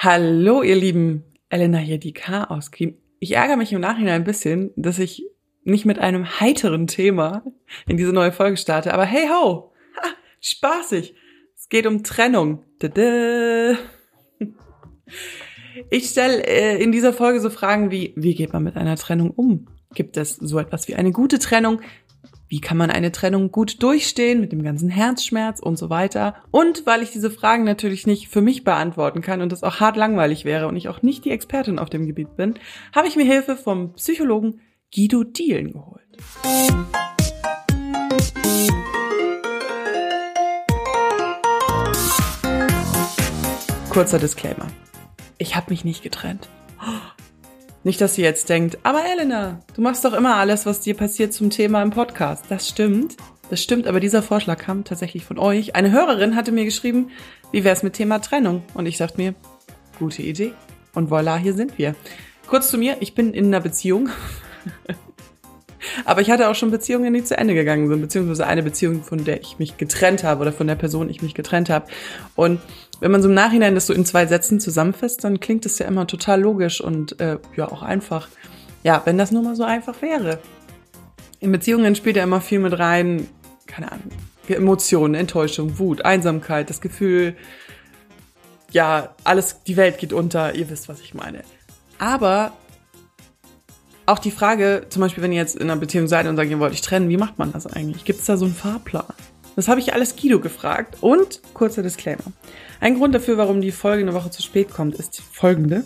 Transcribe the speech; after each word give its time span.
Hallo, 0.00 0.62
ihr 0.62 0.76
Lieben. 0.76 1.24
Elena 1.48 1.78
hier, 1.78 1.98
die 1.98 2.12
Chaos 2.12 2.70
Queen. 2.70 2.98
Ich 3.18 3.34
ärgere 3.34 3.56
mich 3.56 3.72
im 3.72 3.80
Nachhinein 3.80 4.20
ein 4.20 4.24
bisschen, 4.24 4.70
dass 4.76 5.00
ich 5.00 5.26
nicht 5.64 5.86
mit 5.86 5.98
einem 5.98 6.38
heiteren 6.38 6.86
Thema 6.86 7.42
in 7.88 7.96
diese 7.96 8.12
neue 8.12 8.30
Folge 8.30 8.56
starte. 8.58 8.94
Aber 8.94 9.04
hey 9.04 9.26
ho, 9.26 9.72
ha, 9.96 10.08
spaßig. 10.40 11.16
Es 11.56 11.68
geht 11.68 11.84
um 11.84 12.04
Trennung. 12.04 12.62
Tada. 12.78 13.76
Ich 15.90 16.10
stelle 16.10 16.46
äh, 16.46 16.80
in 16.80 16.92
dieser 16.92 17.12
Folge 17.12 17.40
so 17.40 17.50
Fragen 17.50 17.90
wie, 17.90 18.12
wie 18.14 18.36
geht 18.36 18.52
man 18.52 18.62
mit 18.62 18.76
einer 18.76 18.94
Trennung 18.94 19.32
um? 19.32 19.66
Gibt 19.94 20.16
es 20.16 20.36
so 20.36 20.60
etwas 20.60 20.86
wie 20.86 20.94
eine 20.94 21.10
gute 21.10 21.40
Trennung? 21.40 21.80
Wie 22.50 22.62
kann 22.62 22.78
man 22.78 22.90
eine 22.90 23.12
Trennung 23.12 23.52
gut 23.52 23.82
durchstehen 23.82 24.40
mit 24.40 24.52
dem 24.52 24.62
ganzen 24.62 24.88
Herzschmerz 24.88 25.60
und 25.60 25.76
so 25.76 25.90
weiter? 25.90 26.34
Und 26.50 26.86
weil 26.86 27.02
ich 27.02 27.10
diese 27.10 27.30
Fragen 27.30 27.64
natürlich 27.64 28.06
nicht 28.06 28.28
für 28.28 28.40
mich 28.40 28.64
beantworten 28.64 29.20
kann 29.20 29.42
und 29.42 29.52
das 29.52 29.62
auch 29.62 29.80
hart 29.80 29.98
langweilig 29.98 30.46
wäre 30.46 30.66
und 30.66 30.74
ich 30.74 30.88
auch 30.88 31.02
nicht 31.02 31.26
die 31.26 31.30
Expertin 31.30 31.78
auf 31.78 31.90
dem 31.90 32.06
Gebiet 32.06 32.36
bin, 32.36 32.54
habe 32.94 33.06
ich 33.06 33.16
mir 33.16 33.26
Hilfe 33.26 33.54
vom 33.54 33.92
Psychologen 33.92 34.60
Guido 34.94 35.24
Dielen 35.24 35.74
geholt. 35.74 36.06
Kurzer 43.90 44.18
Disclaimer. 44.18 44.68
Ich 45.36 45.54
habe 45.54 45.66
mich 45.68 45.84
nicht 45.84 46.02
getrennt. 46.02 46.48
Nicht, 47.84 48.00
dass 48.00 48.14
sie 48.14 48.22
jetzt 48.22 48.48
denkt, 48.48 48.78
aber 48.82 49.02
Elena, 49.04 49.60
du 49.74 49.82
machst 49.82 50.04
doch 50.04 50.12
immer 50.12 50.36
alles, 50.36 50.66
was 50.66 50.80
dir 50.80 50.94
passiert 50.94 51.32
zum 51.32 51.50
Thema 51.50 51.82
im 51.82 51.90
Podcast. 51.90 52.44
Das 52.48 52.68
stimmt. 52.68 53.16
Das 53.50 53.62
stimmt, 53.62 53.86
aber 53.86 54.00
dieser 54.00 54.22
Vorschlag 54.22 54.58
kam 54.58 54.84
tatsächlich 54.84 55.24
von 55.24 55.38
euch. 55.38 55.74
Eine 55.74 55.90
Hörerin 55.90 56.36
hatte 56.36 56.52
mir 56.52 56.64
geschrieben, 56.64 57.10
wie 57.50 57.64
wär's 57.64 57.82
mit 57.82 57.94
Thema 57.94 58.18
Trennung? 58.18 58.62
Und 58.74 58.86
ich 58.86 58.98
dachte 58.98 59.16
mir, 59.16 59.34
gute 59.98 60.22
Idee. 60.22 60.52
Und 60.94 61.10
voilà, 61.10 61.38
hier 61.38 61.54
sind 61.54 61.78
wir. 61.78 61.94
Kurz 62.46 62.68
zu 62.70 62.78
mir, 62.78 62.96
ich 63.00 63.14
bin 63.14 63.32
in 63.32 63.46
einer 63.46 63.60
Beziehung. 63.60 64.10
aber 66.04 66.20
ich 66.20 66.30
hatte 66.30 66.48
auch 66.48 66.54
schon 66.54 66.70
Beziehungen, 66.70 67.14
die 67.14 67.24
zu 67.24 67.38
Ende 67.38 67.54
gegangen 67.54 67.88
sind, 67.88 68.00
beziehungsweise 68.00 68.46
eine 68.46 68.62
Beziehung, 68.62 69.02
von 69.02 69.24
der 69.24 69.40
ich 69.40 69.58
mich 69.58 69.76
getrennt 69.78 70.24
habe 70.24 70.42
oder 70.42 70.52
von 70.52 70.66
der 70.66 70.74
Person 70.74 71.08
ich 71.08 71.22
mich 71.22 71.34
getrennt 71.34 71.70
habe. 71.70 71.86
Und 72.34 72.60
wenn 73.00 73.10
man 73.10 73.22
so 73.22 73.28
im 73.28 73.34
Nachhinein 73.34 73.74
das 73.74 73.86
so 73.86 73.92
in 73.92 74.04
zwei 74.04 74.26
Sätzen 74.26 74.60
zusammenfasst, 74.60 75.22
dann 75.24 75.40
klingt 75.40 75.66
es 75.66 75.78
ja 75.78 75.86
immer 75.86 76.06
total 76.06 76.40
logisch 76.40 76.80
und 76.80 77.20
äh, 77.20 77.38
ja 77.56 77.70
auch 77.70 77.82
einfach. 77.82 78.28
Ja, 78.82 79.02
wenn 79.04 79.18
das 79.18 79.32
nur 79.32 79.42
mal 79.42 79.56
so 79.56 79.64
einfach 79.64 80.00
wäre. 80.02 80.38
In 81.40 81.52
Beziehungen 81.52 81.94
spielt 81.94 82.16
ja 82.16 82.24
immer 82.24 82.40
viel 82.40 82.58
mit 82.58 82.78
rein, 82.78 83.28
keine 83.66 83.92
Ahnung, 83.92 84.10
Emotionen, 84.48 85.14
Enttäuschung, 85.14 85.78
Wut, 85.78 86.04
Einsamkeit, 86.04 86.70
das 86.70 86.80
Gefühl, 86.80 87.36
ja, 88.70 89.14
alles, 89.24 89.62
die 89.66 89.76
Welt 89.76 89.98
geht 89.98 90.12
unter, 90.12 90.54
ihr 90.54 90.68
wisst, 90.70 90.88
was 90.88 91.00
ich 91.00 91.14
meine. 91.14 91.42
Aber 91.98 92.52
auch 94.06 94.18
die 94.18 94.30
Frage, 94.30 94.86
zum 94.88 95.00
Beispiel, 95.00 95.22
wenn 95.22 95.32
ihr 95.32 95.40
jetzt 95.40 95.56
in 95.56 95.70
einer 95.70 95.80
Beziehung 95.80 96.08
seid 96.08 96.26
und 96.26 96.36
sagt, 96.36 96.50
ihr 96.50 96.58
wollt 96.58 96.72
euch 96.72 96.80
trennen, 96.80 97.08
wie 97.08 97.16
macht 97.16 97.38
man 97.38 97.52
das 97.52 97.66
eigentlich? 97.66 98.04
Gibt 98.04 98.20
es 98.20 98.26
da 98.26 98.36
so 98.36 98.46
einen 98.46 98.54
Fahrplan? 98.54 99.04
Das 99.56 99.68
habe 99.68 99.80
ich 99.80 99.92
alles 99.92 100.16
Guido 100.16 100.40
gefragt 100.40 100.98
und 101.00 101.40
kurzer 101.52 101.82
Disclaimer. 101.82 102.22
Ein 102.80 102.96
Grund 102.96 103.14
dafür, 103.14 103.36
warum 103.38 103.60
die 103.60 103.72
Folge 103.72 104.02
eine 104.02 104.14
Woche 104.14 104.30
zu 104.30 104.42
spät 104.42 104.70
kommt, 104.70 104.94
ist 104.94 105.20
folgende. 105.20 105.84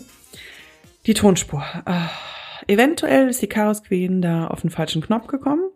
Die 1.07 1.15
Tonspur. 1.15 1.63
Äh, 1.85 2.71
eventuell 2.71 3.29
ist 3.29 3.41
die 3.41 3.47
Chaos 3.47 3.83
Queen 3.83 4.21
da 4.21 4.47
auf 4.47 4.61
den 4.61 4.69
falschen 4.69 5.01
Knopf 5.01 5.27
gekommen 5.27 5.69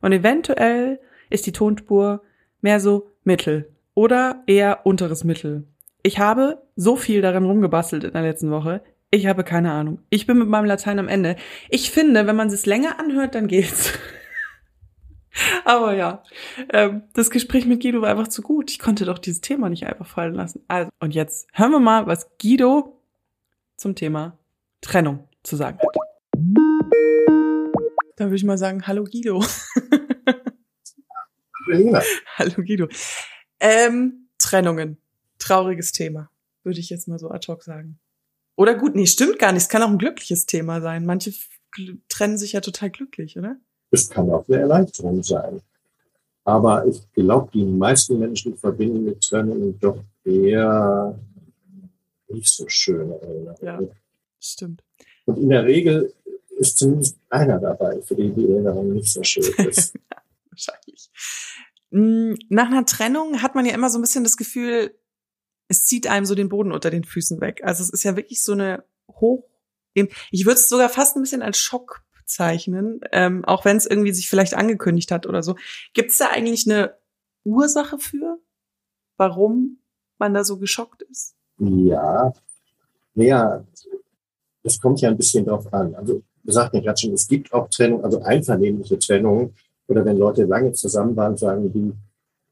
und 0.00 0.12
eventuell 0.12 0.98
ist 1.30 1.46
die 1.46 1.52
Tonspur 1.52 2.22
mehr 2.62 2.80
so 2.80 3.10
Mittel 3.22 3.70
oder 3.94 4.42
eher 4.46 4.86
unteres 4.86 5.24
Mittel. 5.24 5.64
Ich 6.02 6.18
habe 6.18 6.62
so 6.74 6.96
viel 6.96 7.20
daran 7.20 7.44
rumgebastelt 7.44 8.04
in 8.04 8.12
der 8.12 8.22
letzten 8.22 8.50
Woche. 8.50 8.82
Ich 9.10 9.26
habe 9.26 9.44
keine 9.44 9.72
Ahnung. 9.72 10.00
Ich 10.08 10.26
bin 10.26 10.38
mit 10.38 10.48
meinem 10.48 10.64
Latein 10.64 10.98
am 10.98 11.08
Ende. 11.08 11.36
Ich 11.68 11.90
finde, 11.90 12.26
wenn 12.26 12.34
man 12.34 12.48
es 12.48 12.66
länger 12.66 12.98
anhört, 12.98 13.34
dann 13.34 13.46
geht's. 13.46 13.92
Aber 15.64 15.94
ja, 15.94 16.22
ähm, 16.70 17.02
das 17.14 17.30
Gespräch 17.30 17.66
mit 17.66 17.82
Guido 17.82 18.02
war 18.02 18.10
einfach 18.10 18.28
zu 18.28 18.42
gut. 18.42 18.70
Ich 18.70 18.78
konnte 18.78 19.04
doch 19.04 19.18
dieses 19.18 19.40
Thema 19.40 19.68
nicht 19.68 19.86
einfach 19.86 20.06
fallen 20.06 20.34
lassen. 20.34 20.64
Also, 20.68 20.90
und 21.00 21.14
jetzt 21.14 21.48
hören 21.52 21.72
wir 21.72 21.80
mal, 21.80 22.06
was 22.06 22.30
Guido 22.40 23.00
zum 23.76 23.94
Thema 23.94 24.38
Trennung 24.80 25.28
zu 25.42 25.56
sagen 25.56 25.78
hat. 25.78 25.96
Dann 28.16 28.28
würde 28.28 28.36
ich 28.36 28.44
mal 28.44 28.58
sagen, 28.58 28.86
hallo 28.86 29.04
Guido. 29.04 29.44
hallo 32.36 32.54
Guido. 32.56 32.88
Ähm, 33.60 34.28
Trennungen. 34.38 34.98
Trauriges 35.38 35.92
Thema, 35.92 36.30
würde 36.62 36.78
ich 36.78 36.90
jetzt 36.90 37.08
mal 37.08 37.18
so 37.18 37.30
ad 37.30 37.50
hoc 37.50 37.64
sagen. 37.64 37.98
Oder 38.54 38.74
gut, 38.74 38.94
nee, 38.94 39.06
stimmt 39.06 39.38
gar 39.38 39.52
nicht. 39.52 39.62
Es 39.62 39.68
kann 39.68 39.82
auch 39.82 39.88
ein 39.88 39.98
glückliches 39.98 40.46
Thema 40.46 40.80
sein. 40.80 41.04
Manche 41.06 41.32
trennen 42.08 42.38
sich 42.38 42.52
ja 42.52 42.60
total 42.60 42.90
glücklich, 42.90 43.38
oder? 43.38 43.56
Es 43.92 44.08
kann 44.08 44.30
auch 44.30 44.48
eine 44.48 44.58
Erleichterung 44.58 45.22
sein. 45.22 45.60
Aber 46.44 46.86
ich 46.86 47.00
glaube, 47.12 47.50
die 47.52 47.64
meisten 47.64 48.18
Menschen 48.18 48.56
verbinden 48.56 49.04
mit 49.04 49.20
Trennung 49.20 49.78
doch 49.78 50.02
eher 50.24 51.18
nicht 52.28 52.48
so 52.48 52.64
schöne 52.68 53.20
Erinnerungen. 53.20 53.56
Ja, 53.62 53.80
stimmt. 54.40 54.82
Und 55.26 55.38
in 55.38 55.50
der 55.50 55.64
Regel 55.64 56.12
ist 56.58 56.78
zumindest 56.78 57.18
einer 57.28 57.58
dabei, 57.58 58.00
für 58.02 58.16
den 58.16 58.34
die 58.34 58.50
Erinnerung 58.50 58.92
nicht 58.92 59.12
so 59.12 59.22
schön 59.22 59.44
ist. 59.68 59.94
Wahrscheinlich. 60.50 61.10
Hm, 61.90 62.36
nach 62.48 62.66
einer 62.66 62.86
Trennung 62.86 63.42
hat 63.42 63.54
man 63.54 63.66
ja 63.66 63.74
immer 63.74 63.90
so 63.90 63.98
ein 63.98 64.02
bisschen 64.02 64.24
das 64.24 64.36
Gefühl, 64.36 64.94
es 65.68 65.84
zieht 65.84 66.06
einem 66.06 66.26
so 66.26 66.34
den 66.34 66.48
Boden 66.48 66.72
unter 66.72 66.90
den 66.90 67.04
Füßen 67.04 67.40
weg. 67.40 67.60
Also 67.62 67.82
es 67.82 67.90
ist 67.90 68.02
ja 68.02 68.16
wirklich 68.16 68.42
so 68.42 68.52
eine 68.52 68.84
hoch, 69.08 69.48
ich 69.94 70.46
würde 70.46 70.58
es 70.58 70.68
sogar 70.68 70.88
fast 70.88 71.16
ein 71.16 71.22
bisschen 71.22 71.42
als 71.42 71.58
Schock 71.58 72.02
bezeichnen, 72.22 73.00
ähm, 73.12 73.44
auch 73.44 73.64
wenn 73.64 73.76
es 73.76 73.86
irgendwie 73.86 74.12
sich 74.12 74.28
vielleicht 74.28 74.54
angekündigt 74.54 75.10
hat 75.10 75.26
oder 75.26 75.42
so. 75.42 75.56
Gibt 75.92 76.12
es 76.12 76.18
da 76.18 76.28
eigentlich 76.30 76.70
eine 76.70 76.94
Ursache 77.44 77.98
für, 77.98 78.38
warum 79.16 79.78
man 80.18 80.34
da 80.34 80.44
so 80.44 80.58
geschockt 80.58 81.02
ist? 81.02 81.34
Ja, 81.58 82.32
ja, 83.14 83.64
das 84.62 84.80
kommt 84.80 85.00
ja 85.00 85.10
ein 85.10 85.16
bisschen 85.16 85.44
drauf 85.44 85.72
an. 85.72 85.94
Also, 85.94 86.22
wir 86.44 86.52
sagten 86.52 86.76
ja 86.76 86.82
gerade 86.82 87.00
schon, 87.00 87.12
es 87.12 87.26
gibt 87.26 87.52
auch 87.52 87.68
Trennung, 87.68 88.04
also 88.04 88.22
einvernehmliche 88.22 88.98
Trennungen. 88.98 89.54
Oder 89.88 90.04
wenn 90.04 90.16
Leute 90.16 90.44
lange 90.44 90.72
zusammen 90.72 91.14
waren, 91.16 91.36
sagen 91.36 91.72
die, 91.72 91.92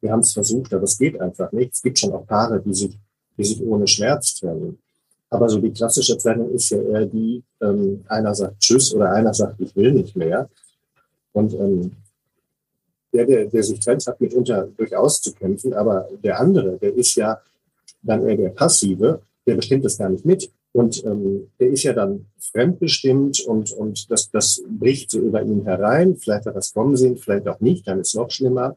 wir 0.01 0.13
haben 0.13 0.21
es 0.21 0.33
versucht, 0.33 0.73
aber 0.75 0.85
es 0.85 0.99
geht 0.99 1.21
einfach 1.21 1.53
nicht. 1.53 1.75
Es 1.75 1.83
gibt 1.83 1.99
schon 1.99 2.13
auch 2.13 2.27
Paare, 2.27 2.61
die 2.61 2.75
sich, 2.75 2.99
die 3.37 3.45
sich 3.45 3.63
ohne 3.63 3.87
Schmerz 3.87 4.35
trennen. 4.35 4.79
Aber 5.31 5.49
so 5.49 5.61
die 5.61 5.71
klassische 5.71 6.19
Trennung 6.19 6.51
ist 6.53 6.71
ja 6.71 6.81
eher 6.83 7.07
die, 7.07 7.43
ähm, 7.63 8.05
einer 8.09 8.35
sagt 8.35 8.61
Tschüss 8.61 8.93
oder 8.95 9.13
einer 9.13 9.33
sagt, 9.33 9.61
ich 9.61 9.75
will 9.77 9.93
nicht 9.93 10.17
mehr. 10.17 10.49
Und 11.33 11.55
ähm, 11.55 11.93
der, 13.13 13.27
der, 13.27 13.47
der 13.47 13.63
sich 13.63 13.81
trennt, 13.81 14.07
hat 14.07 14.21
mitunter 14.21 14.69
durchaus 14.77 15.23
zu 15.23 15.33
kämpfen, 15.33 15.73
aber 15.73 16.09
der 16.23 16.41
andere, 16.41 16.79
der 16.79 16.95
ist 16.95 17.15
ja 17.15 17.41
dann 18.03 18.27
eher 18.27 18.37
der 18.37 18.49
Passive, 18.51 19.23
der 19.47 19.55
bestimmt 19.55 19.85
das 19.85 19.99
gar 19.99 20.09
nicht 20.09 20.25
mit. 20.25 20.51
Und 20.73 21.05
ähm, 21.05 21.49
der 21.59 21.69
ist 21.69 21.83
ja 21.83 21.93
dann 21.93 22.27
fremdbestimmt 22.39 23.41
und, 23.41 23.73
und 23.73 24.11
das, 24.11 24.31
das 24.31 24.63
bricht 24.69 25.11
so 25.11 25.19
über 25.19 25.43
ihn 25.43 25.65
herein. 25.65 26.17
Vielleicht 26.17 26.47
hat 26.47 26.55
das 26.55 26.73
kommen 26.73 26.97
sehen, 26.97 27.17
vielleicht 27.17 27.49
auch 27.49 27.59
nicht, 27.61 27.89
dann 27.89 28.01
ist 28.01 28.09
es 28.09 28.15
noch 28.15 28.31
schlimmer. 28.31 28.77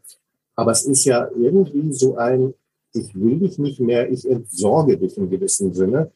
Aber 0.55 0.71
es 0.71 0.85
ist 0.85 1.05
ja 1.05 1.29
irgendwie 1.35 1.93
so 1.93 2.15
ein, 2.15 2.53
ich 2.93 3.13
will 3.13 3.39
dich 3.39 3.59
nicht 3.59 3.79
mehr, 3.79 4.11
ich 4.11 4.27
entsorge 4.27 4.97
dich 4.97 5.17
im 5.17 5.29
gewissen 5.29 5.73
Sinne. 5.73 6.11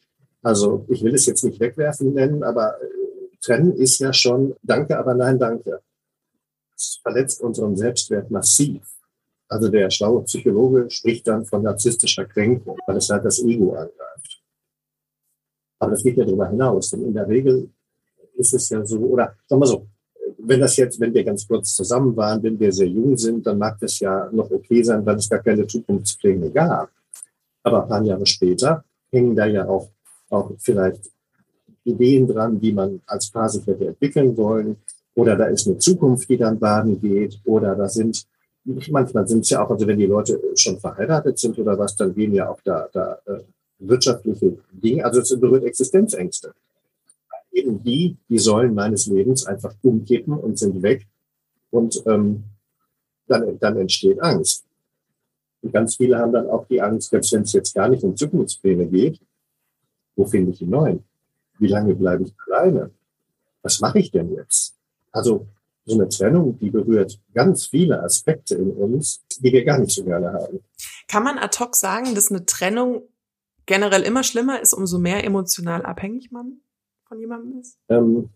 Also 0.48 0.86
ich 0.88 1.04
will 1.04 1.14
es 1.14 1.26
jetzt 1.26 1.44
nicht 1.44 1.60
wegwerfen 1.60 2.14
nennen, 2.14 2.42
aber 2.42 2.82
äh, 2.82 2.86
trennen 3.42 3.74
ist 3.74 4.00
ja 4.00 4.14
schon 4.14 4.56
Danke, 4.64 4.98
aber 4.98 5.14
nein, 5.14 5.38
danke. 5.38 5.82
Es 6.74 7.00
verletzt 7.02 7.42
unseren 7.42 7.76
Selbstwert 7.76 8.32
massiv. 8.32 8.82
Also 9.50 9.68
der 9.68 9.90
schlaue 9.90 10.24
Psychologe 10.24 10.90
spricht 10.90 11.28
dann 11.28 11.44
von 11.44 11.64
narzisstischer 11.64 12.24
Kränkung, 12.24 12.78
weil 12.88 12.96
es 12.96 13.10
halt 13.10 13.26
das 13.26 13.40
Ego 13.40 13.74
angreift. 13.74 14.42
Aber 15.80 15.92
das 15.92 16.02
geht 16.02 16.16
ja 16.16 16.24
darüber 16.24 16.48
hinaus. 16.48 16.92
Denn 16.92 17.04
in 17.04 17.14
der 17.14 17.28
Regel 17.28 17.70
ist 18.36 18.54
es 18.54 18.70
ja 18.70 18.86
so, 18.86 19.00
oder 19.00 19.36
sagen 19.48 19.62
wir 19.62 19.68
so, 19.68 19.86
wenn 20.38 20.62
das 20.62 20.78
jetzt, 20.78 20.98
wenn 21.02 21.14
wir 21.14 21.26
ganz 21.26 21.46
kurz 21.46 21.76
zusammen 21.76 22.16
waren, 22.16 22.42
wenn 22.42 22.58
wir 22.58 22.72
sehr 22.72 22.88
jung 22.88 23.18
sind, 23.18 23.46
dann 23.46 23.58
mag 23.58 23.78
das 23.82 24.00
ja 24.00 24.30
noch 24.32 24.50
okay 24.50 24.82
sein, 24.82 25.06
weil 25.06 25.18
es 25.18 25.30
gar 25.30 25.44
keine 25.44 25.68
Zukunftspläne 25.68 26.52
gab. 26.52 26.90
Aber 27.64 27.84
ein 27.84 27.90
paar 27.90 28.04
Jahre 28.04 28.26
später 28.26 28.86
hängen 29.12 29.36
da 29.36 29.46
ja 29.46 29.68
auch 29.68 29.90
auch 30.30 30.52
vielleicht 30.60 31.12
Ideen 31.84 32.28
dran, 32.28 32.62
wie 32.62 32.74
man 32.74 33.02
als 33.06 33.32
sich 33.48 33.66
hätte 33.66 33.88
entwickeln 33.88 34.36
wollen. 34.38 34.78
Oder 35.16 35.36
da 35.36 35.46
ist 35.46 35.68
eine 35.68 35.78
Zukunft, 35.78 36.30
die 36.30 36.38
dann 36.38 36.60
baden 36.60 37.00
geht. 37.02 37.40
Oder 37.46 37.76
da 37.76 37.88
sind, 37.88 38.26
manchmal 38.66 39.28
sind 39.28 39.42
es 39.42 39.50
ja 39.50 39.66
auch, 39.66 39.70
also 39.72 39.88
wenn 39.88 39.98
die 39.98 40.06
Leute 40.06 40.40
schon 40.56 40.80
verheiratet 40.80 41.40
sind 41.40 41.58
oder 41.58 41.78
was, 41.78 41.96
dann 41.96 42.14
gehen 42.14 42.34
ja 42.34 42.50
auch 42.50 42.62
da, 42.64 42.88
da 42.92 43.18
äh, 43.26 43.40
wirtschaftliche 43.80 44.58
Dinge, 44.72 45.06
also 45.06 45.22
es 45.22 45.40
berührt 45.40 45.64
Existenzängste. 45.64 46.54
Eben 47.52 47.82
die, 47.84 48.18
die 48.30 48.38
Säulen 48.38 48.76
meines 48.76 49.08
Lebens 49.08 49.46
einfach 49.46 49.74
umkippen 49.82 50.34
und 50.34 50.60
sind 50.60 50.82
weg. 50.84 51.08
Und 51.72 52.02
ähm, 52.06 52.44
dann, 53.28 53.58
dann 53.60 53.78
entsteht 53.78 54.22
Angst. 54.22 54.66
Und 55.62 55.74
ganz 55.74 55.96
viele 55.96 56.18
haben 56.18 56.34
dann 56.34 56.48
auch 56.48 56.66
die 56.68 56.82
Angst, 56.82 57.10
selbst 57.10 57.34
wenn 57.34 57.42
es 57.42 57.54
jetzt 57.54 57.74
gar 57.74 57.90
nicht 57.90 58.04
um 58.04 58.16
Zukunftspläne 58.16 58.86
geht, 58.86 59.20
Wo 60.18 60.26
finde 60.26 60.52
ich 60.52 60.62
einen 60.62 60.72
neuen? 60.72 61.04
Wie 61.60 61.68
lange 61.68 61.96
bleibe 61.96 62.24
ich 62.24 62.34
alleine? 62.48 62.92
Was 63.62 63.80
mache 63.80 64.00
ich 64.00 64.12
denn 64.12 64.34
jetzt? 64.34 64.76
Also 65.12 65.48
so 65.86 65.96
eine 65.96 66.10
Trennung, 66.10 66.60
die 66.60 66.70
berührt 66.70 67.20
ganz 67.34 67.68
viele 67.68 68.04
Aspekte 68.04 68.56
in 68.56 68.72
uns, 68.72 69.24
die 69.40 69.54
wir 69.54 69.64
gar 69.64 69.80
nicht 69.80 69.92
so 69.92 70.04
gerne 70.04 70.34
haben. 70.34 70.60
Kann 71.08 71.24
man 71.24 71.38
ad 71.38 71.58
hoc 71.60 71.76
sagen, 71.76 72.14
dass 72.14 72.30
eine 72.30 72.46
Trennung 72.46 73.04
generell 73.66 74.02
immer 74.02 74.24
schlimmer 74.24 74.60
ist, 74.60 74.74
umso 74.74 75.00
mehr 75.00 75.24
emotional 75.24 75.84
abhängig 75.86 76.32
man 76.32 76.60
von 77.08 77.20
jemandem 77.20 77.62
ist? 77.62 77.78
Ähm, 77.88 78.30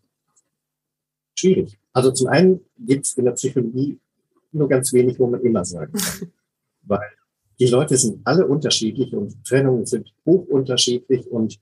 schwierig. 1.35 1.77
Also 1.93 2.11
zum 2.11 2.27
einen 2.27 2.61
gibt 2.77 3.05
es 3.05 3.17
in 3.17 3.25
der 3.25 3.33
Psychologie 3.33 3.99
nur 4.51 4.69
ganz 4.69 4.93
wenig, 4.93 5.19
wo 5.19 5.27
man 5.27 5.41
immer 5.41 5.65
sagen 5.65 5.93
kann. 5.93 6.31
Weil 6.83 7.09
die 7.59 7.67
Leute 7.67 7.97
sind 7.97 8.21
alle 8.25 8.47
unterschiedlich 8.47 9.13
und 9.13 9.43
Trennungen 9.45 9.85
sind 9.85 10.13
hoch 10.25 10.47
unterschiedlich 10.47 11.29
und 11.29 11.59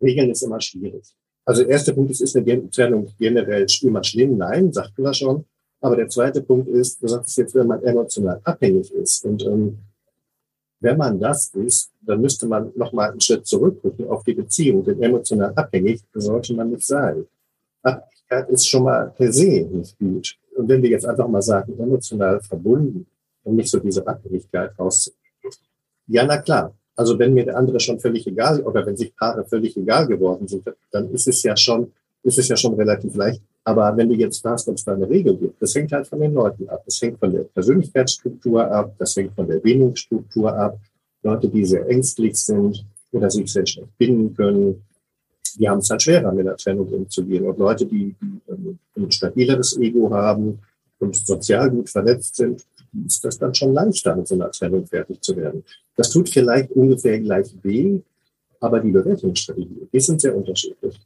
Regeln 0.00 0.30
ist 0.30 0.42
immer 0.42 0.60
schwierig. 0.60 1.14
Also 1.44 1.62
der 1.62 1.72
erste 1.72 1.92
Punkt 1.94 2.10
ist, 2.10 2.20
ist 2.20 2.36
eine 2.36 2.70
Trennung 2.70 3.08
generell 3.18 3.66
immer 3.82 4.04
schlimm? 4.04 4.36
Nein, 4.36 4.72
sagten 4.72 5.02
wir 5.02 5.14
schon. 5.14 5.44
Aber 5.80 5.96
der 5.96 6.08
zweite 6.08 6.42
Punkt 6.42 6.68
ist, 6.68 7.02
du 7.02 7.08
sagst 7.08 7.36
jetzt, 7.38 7.54
wenn 7.54 7.66
man 7.66 7.82
emotional 7.82 8.40
abhängig 8.44 8.92
ist. 8.92 9.24
Und 9.24 9.44
ähm, 9.44 9.78
wenn 10.80 10.96
man 10.96 11.18
das 11.18 11.52
ist, 11.54 11.90
dann 12.00 12.20
müsste 12.20 12.46
man 12.46 12.72
nochmal 12.76 13.10
einen 13.10 13.20
Schritt 13.20 13.46
zurückrücken 13.46 14.06
auf 14.08 14.22
die 14.24 14.34
Beziehung. 14.34 14.84
Denn 14.84 15.02
emotional 15.02 15.52
abhängig 15.54 16.02
sollte 16.14 16.54
man 16.54 16.70
nicht 16.70 16.86
sein. 16.86 17.26
Abhängigkeit 17.82 18.50
ist 18.50 18.68
schon 18.68 18.84
mal 18.84 19.10
per 19.10 19.32
se 19.32 19.68
nicht 19.72 19.98
gut. 19.98 20.36
Und 20.56 20.68
wenn 20.68 20.82
wir 20.82 20.90
jetzt 20.90 21.06
einfach 21.06 21.28
mal 21.28 21.42
sagen, 21.42 21.78
emotional 21.78 22.40
verbunden, 22.40 23.06
um 23.42 23.56
nicht 23.56 23.70
so 23.70 23.78
diese 23.78 24.06
Abhängigkeit 24.06 24.78
rauszukriegen. 24.78 25.20
Ja, 26.06 26.24
na 26.24 26.38
klar. 26.38 26.74
Also 26.96 27.18
wenn 27.18 27.34
mir 27.34 27.44
der 27.44 27.56
andere 27.56 27.80
schon 27.80 27.98
völlig 27.98 28.26
egal 28.26 28.60
oder 28.60 28.84
wenn 28.84 28.96
sich 28.96 29.14
Paare 29.16 29.44
völlig 29.44 29.76
egal 29.76 30.06
geworden 30.06 30.46
sind, 30.48 30.64
dann 30.90 31.10
ist 31.12 31.28
es 31.28 31.42
ja 31.42 31.56
schon, 31.56 31.92
ist 32.22 32.38
es 32.38 32.48
ja 32.48 32.56
schon 32.56 32.74
relativ 32.74 33.14
leicht. 33.14 33.42
Aber 33.64 33.96
wenn 33.96 34.08
du 34.08 34.14
jetzt 34.14 34.40
fragst, 34.40 34.68
ob 34.68 34.76
es 34.76 34.84
da 34.84 34.94
eine 34.94 35.08
Regel 35.08 35.36
gibt, 35.36 35.60
das 35.62 35.74
hängt 35.74 35.92
halt 35.92 36.06
von 36.06 36.20
den 36.20 36.34
Leuten 36.34 36.68
ab. 36.68 36.82
Das 36.84 37.00
hängt 37.00 37.18
von 37.18 37.32
der 37.32 37.44
Persönlichkeitsstruktur 37.44 38.70
ab, 38.70 38.94
das 38.98 39.14
hängt 39.16 39.34
von 39.34 39.46
der 39.46 39.58
Bindungsstruktur 39.58 40.52
ab. 40.54 40.78
Leute, 41.22 41.48
die 41.48 41.64
sehr 41.64 41.86
ängstlich 41.88 42.36
sind 42.36 42.84
oder 43.12 43.30
sich 43.30 43.52
sehr 43.52 43.66
schlecht 43.66 43.96
binden 43.98 44.34
können, 44.34 44.82
die 45.58 45.68
haben 45.68 45.78
es 45.78 45.90
halt 45.90 46.02
schwerer, 46.02 46.32
mit 46.32 46.46
der 46.46 46.56
Trennung 46.56 46.88
umzugehen. 46.88 47.44
Und 47.44 47.58
Leute, 47.58 47.84
die, 47.86 48.14
die 48.20 48.78
ein 48.96 49.10
stabileres 49.10 49.76
Ego 49.78 50.10
haben 50.10 50.58
und 50.98 51.16
sozial 51.16 51.70
gut 51.70 51.90
vernetzt 51.90 52.36
sind, 52.36 52.64
ist 53.06 53.24
das 53.24 53.38
dann 53.38 53.54
schon 53.54 53.72
leichter, 53.72 54.16
mit 54.16 54.28
so 54.28 54.34
einer 54.34 54.50
Trennung 54.50 54.86
fertig 54.86 55.22
zu 55.22 55.36
werden. 55.36 55.64
Das 55.96 56.10
tut 56.10 56.28
vielleicht 56.28 56.70
ungefähr 56.72 57.20
gleich 57.20 57.54
weh, 57.62 58.00
aber 58.60 58.80
die 58.80 58.90
Bewältigungsstrategien, 58.90 59.88
die 59.92 60.00
sind 60.00 60.20
sehr 60.20 60.36
unterschiedlich. 60.36 61.00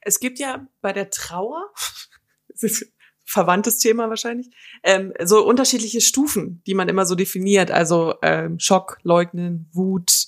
Es 0.00 0.20
gibt 0.20 0.38
ja 0.38 0.66
bei 0.80 0.92
der 0.92 1.10
Trauer, 1.10 1.70
das 2.48 2.62
ist 2.62 2.92
verwandtes 3.24 3.78
Thema 3.78 4.08
wahrscheinlich, 4.08 4.50
ähm, 4.82 5.12
so 5.22 5.46
unterschiedliche 5.46 6.00
Stufen, 6.00 6.62
die 6.66 6.74
man 6.74 6.88
immer 6.88 7.06
so 7.06 7.14
definiert. 7.14 7.70
Also 7.70 8.14
ähm, 8.22 8.58
Schock, 8.58 8.98
Leugnen, 9.02 9.68
Wut 9.72 10.26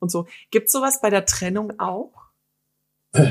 und 0.00 0.10
so. 0.10 0.26
Gibt 0.50 0.66
es 0.66 0.72
sowas 0.72 1.00
bei 1.00 1.10
der 1.10 1.24
Trennung 1.24 1.78
auch? 1.78 2.12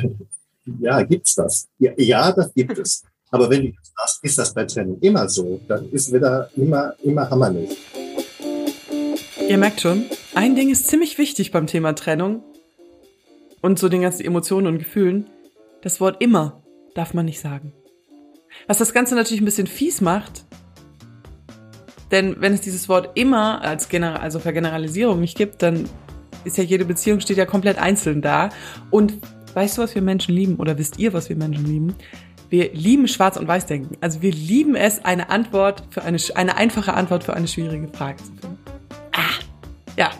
Ja, 0.80 1.04
gibt's 1.04 1.36
das? 1.36 1.68
Ja, 1.78 1.92
ja 1.98 2.31
das 2.31 2.54
gibt 2.54 2.78
es. 2.78 3.04
Aber 3.33 3.50
wenn 3.50 3.63
du 3.63 3.71
machst, 3.97 4.24
ist 4.24 4.38
das 4.38 4.53
bei 4.53 4.63
Trennung 4.65 5.00
immer 5.01 5.27
so. 5.27 5.59
Dann 5.68 5.89
ist 5.89 6.13
wieder 6.13 6.51
immer, 6.56 6.94
immer 7.01 7.27
hammerlich. 7.27 7.75
Ihr 9.50 9.57
merkt 9.57 9.81
schon, 9.81 10.06
ein 10.35 10.56
Ding 10.56 10.69
ist 10.69 10.88
ziemlich 10.88 11.18
wichtig 11.18 11.51
beim 11.51 11.65
Thema 11.65 11.94
Trennung 11.94 12.44
und 13.62 13.80
so 13.80 13.89
den 13.89 14.03
ganzen 14.03 14.24
Emotionen 14.24 14.68
und 14.68 14.77
Gefühlen. 14.77 15.25
Das 15.81 16.00
Wort 16.00 16.21
immer 16.21 16.62
darf 16.94 17.15
man 17.15 17.25
nicht 17.25 17.39
sagen. 17.39 17.74
Was 18.68 18.77
das 18.77 18.94
Ganze 18.94 19.15
natürlich 19.15 19.41
ein 19.41 19.45
bisschen 19.45 19.65
fies 19.65 20.00
macht, 20.00 20.45
denn 22.12 22.35
wenn 22.39 22.53
es 22.53 22.62
dieses 22.62 22.88
Wort 22.88 23.18
immer 23.18 23.63
als 23.63 23.89
General, 23.89 24.18
also 24.18 24.38
Vergeneralisierung 24.38 25.19
nicht 25.19 25.35
gibt, 25.35 25.63
dann 25.63 25.89
ist 26.44 26.59
ja 26.59 26.63
jede 26.63 26.85
Beziehung 26.85 27.19
steht 27.19 27.38
ja 27.38 27.47
komplett 27.47 27.80
einzeln 27.80 28.21
da. 28.21 28.50
Und 28.91 29.15
weißt 29.56 29.80
du, 29.80 29.81
was 29.81 29.95
wir 29.95 30.03
Menschen 30.03 30.35
lieben? 30.35 30.57
Oder 30.57 30.77
wisst 30.77 31.00
ihr, 31.00 31.13
was 31.13 31.30
wir 31.30 31.35
Menschen 31.35 31.65
lieben? 31.65 31.95
Wir 32.53 32.71
lieben 32.71 33.07
Schwarz- 33.07 33.38
und 33.38 33.47
Weiß-Denken. 33.47 33.97
Also 34.00 34.21
wir 34.21 34.31
lieben 34.31 34.75
es, 34.75 35.03
eine 35.03 35.29
Antwort 35.29 35.81
für 35.89 36.03
eine, 36.03 36.19
eine 36.35 36.55
einfache 36.55 36.94
Antwort 36.94 37.23
für 37.23 37.33
eine 37.33 37.47
schwierige 37.47 37.88
Frage 37.88 38.17
zu 38.17 38.31
finden. 38.31 38.59
Ah, 39.11 39.41
ja. 39.97 40.11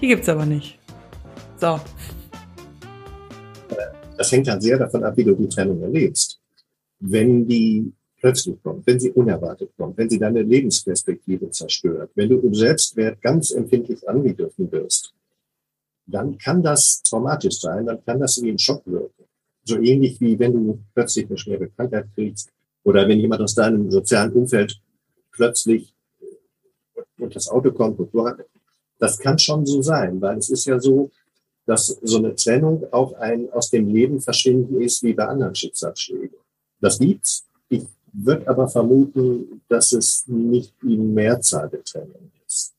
Hier 0.00 0.08
gibt's 0.08 0.30
aber 0.30 0.46
nicht. 0.46 0.78
So. 1.58 1.78
Das 4.16 4.32
hängt 4.32 4.46
dann 4.46 4.62
sehr 4.62 4.78
davon 4.78 5.04
ab, 5.04 5.14
wie 5.18 5.24
du 5.24 5.34
die 5.34 5.50
Trennung 5.50 5.82
erlebst. 5.82 6.40
Wenn 7.00 7.46
die 7.46 7.92
plötzlich 8.18 8.56
kommt, 8.62 8.86
wenn 8.86 8.98
sie 8.98 9.10
unerwartet 9.10 9.70
kommt, 9.76 9.98
wenn 9.98 10.08
sie 10.08 10.18
deine 10.18 10.40
Lebensperspektive 10.40 11.50
zerstört, 11.50 12.10
wenn 12.14 12.30
du 12.30 12.38
im 12.38 12.54
Selbstwert 12.54 13.20
ganz 13.20 13.50
empfindlich 13.50 14.08
angegriffen 14.08 14.72
wirst, 14.72 15.12
dann 16.06 16.38
kann 16.38 16.62
das 16.62 17.02
traumatisch 17.02 17.60
sein, 17.60 17.84
dann 17.84 18.02
kann 18.02 18.18
das 18.18 18.40
wie 18.40 18.50
ein 18.50 18.58
Schock 18.58 18.86
wirken 18.86 19.21
so 19.64 19.78
ähnlich 19.78 20.20
wie 20.20 20.38
wenn 20.38 20.52
du 20.52 20.78
plötzlich 20.94 21.26
eine 21.28 21.38
schwere 21.38 21.68
Krankheit 21.68 22.06
kriegst 22.14 22.50
oder 22.84 23.06
wenn 23.08 23.20
jemand 23.20 23.42
aus 23.42 23.54
deinem 23.54 23.90
sozialen 23.90 24.32
Umfeld 24.32 24.80
plötzlich 25.30 25.94
und 27.18 27.34
das 27.34 27.48
Auto 27.48 27.70
kommt, 27.70 27.98
Motorrad. 27.98 28.44
Das 28.98 29.18
kann 29.18 29.38
schon 29.38 29.64
so 29.66 29.82
sein, 29.82 30.20
weil 30.20 30.38
es 30.38 30.50
ist 30.50 30.64
ja 30.66 30.78
so, 30.78 31.10
dass 31.66 31.86
so 32.02 32.18
eine 32.18 32.34
Trennung 32.34 32.84
auch 32.92 33.14
ein 33.14 33.50
aus 33.52 33.70
dem 33.70 33.88
Leben 33.88 34.20
verschwinden 34.20 34.80
ist 34.80 35.02
wie 35.02 35.14
bei 35.14 35.26
anderen 35.26 35.54
Schicksalsschlägen. 35.54 36.36
Das 36.80 36.98
gibt's. 36.98 37.44
Ich 37.68 37.84
würde 38.12 38.48
aber 38.48 38.68
vermuten, 38.68 39.62
dass 39.68 39.92
es 39.92 40.26
nicht 40.26 40.74
die 40.82 40.96
Mehrzahl 40.96 41.68
der 41.68 41.84
Trennung 41.84 42.30
ist. 42.46 42.74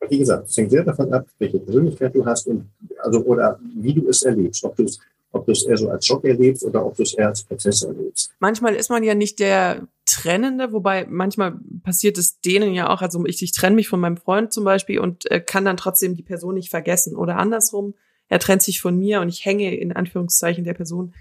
Und 0.00 0.10
wie 0.10 0.18
gesagt, 0.18 0.48
es 0.48 0.56
hängt 0.56 0.70
sehr 0.70 0.84
davon 0.84 1.12
ab, 1.12 1.26
welche 1.38 1.58
Persönlichkeit 1.58 2.14
du 2.14 2.24
hast 2.24 2.46
und 2.46 2.70
also 2.98 3.20
oder 3.24 3.60
wie 3.76 3.94
du 3.94 4.08
es 4.08 4.22
erlebst, 4.22 4.64
ob 4.64 4.76
du 4.76 4.84
es 4.84 4.98
ob 5.32 5.46
du 5.46 5.52
es 5.52 5.64
eher 5.64 5.76
so 5.76 5.88
als 5.90 6.06
Schock 6.06 6.24
erlebst 6.24 6.64
oder 6.64 6.84
ob 6.84 6.96
du 6.96 7.02
es 7.02 7.14
eher 7.14 7.28
als 7.28 7.42
Prozess 7.42 7.82
erlebst. 7.82 8.32
Manchmal 8.40 8.74
ist 8.74 8.90
man 8.90 9.02
ja 9.04 9.14
nicht 9.14 9.38
der 9.38 9.86
Trennende, 10.06 10.72
wobei 10.72 11.06
manchmal 11.08 11.58
passiert 11.84 12.18
es 12.18 12.40
denen 12.40 12.74
ja 12.74 12.90
auch, 12.90 13.00
also 13.00 13.24
ich, 13.26 13.42
ich 13.42 13.52
trenne 13.52 13.76
mich 13.76 13.88
von 13.88 14.00
meinem 14.00 14.16
Freund 14.16 14.52
zum 14.52 14.64
Beispiel 14.64 14.98
und 14.98 15.30
äh, 15.30 15.40
kann 15.40 15.64
dann 15.64 15.76
trotzdem 15.76 16.16
die 16.16 16.22
Person 16.22 16.54
nicht 16.54 16.70
vergessen. 16.70 17.16
Oder 17.16 17.36
andersrum, 17.36 17.94
er 18.28 18.40
trennt 18.40 18.62
sich 18.62 18.80
von 18.80 18.96
mir 18.98 19.20
und 19.20 19.28
ich 19.28 19.44
hänge 19.44 19.74
in 19.76 19.92
Anführungszeichen 19.92 20.64
der 20.64 20.74
Person 20.74 21.14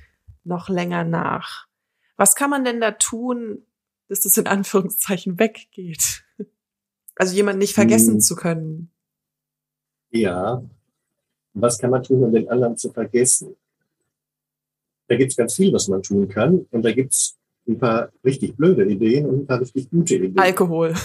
noch 0.44 0.70
länger 0.70 1.04
nach. 1.04 1.68
Was 2.18 2.36
kann 2.36 2.50
man 2.50 2.66
denn 2.66 2.82
da 2.82 2.92
tun, 2.92 3.64
dass 4.08 4.22
das 4.22 4.38
in 4.38 4.48
Anführungszeichen 4.48 5.40
weggeht? 5.40 6.24
Also 7.16 7.36
jemanden 7.36 7.60
nicht 7.60 7.74
vergessen 7.74 8.16
hm. 8.16 8.20
zu 8.22 8.36
können. 8.36 8.92
Ja. 10.10 10.64
Was 11.54 11.78
kann 11.78 11.90
man 11.90 12.02
tun, 12.02 12.24
um 12.24 12.32
den 12.32 12.50
anderen 12.50 12.78
zu 12.78 12.92
vergessen? 12.92 13.56
Da 15.10 15.18
gibt's 15.18 15.36
ganz 15.36 15.56
viel, 15.56 15.74
was 15.74 15.88
man 15.88 16.04
tun 16.04 16.30
kann. 16.30 16.66
Und 16.72 16.86
da 16.86 16.92
gibt's 16.92 17.36
ein 17.68 17.78
paar 17.78 18.10
richtig 18.24 18.56
blöde 18.56 18.86
Ideen 18.86 19.26
und 19.26 19.42
ein 19.42 19.48
paar 19.48 19.60
richtig 19.60 19.90
gute 19.90 20.16
Ideen. 20.16 20.40
Alkohol. 20.40 20.94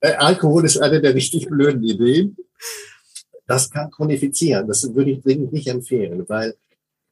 Äh, 0.00 0.12
Alkohol 0.12 0.64
ist 0.64 0.78
eine 0.78 1.00
der 1.00 1.12
richtig 1.12 1.48
blöden 1.48 1.82
Ideen. 1.82 2.36
Das 3.48 3.68
kann 3.68 3.90
chronifizieren. 3.90 4.68
Das 4.68 4.94
würde 4.94 5.10
ich 5.10 5.22
dringend 5.22 5.52
nicht 5.52 5.66
empfehlen, 5.66 6.24
weil 6.28 6.54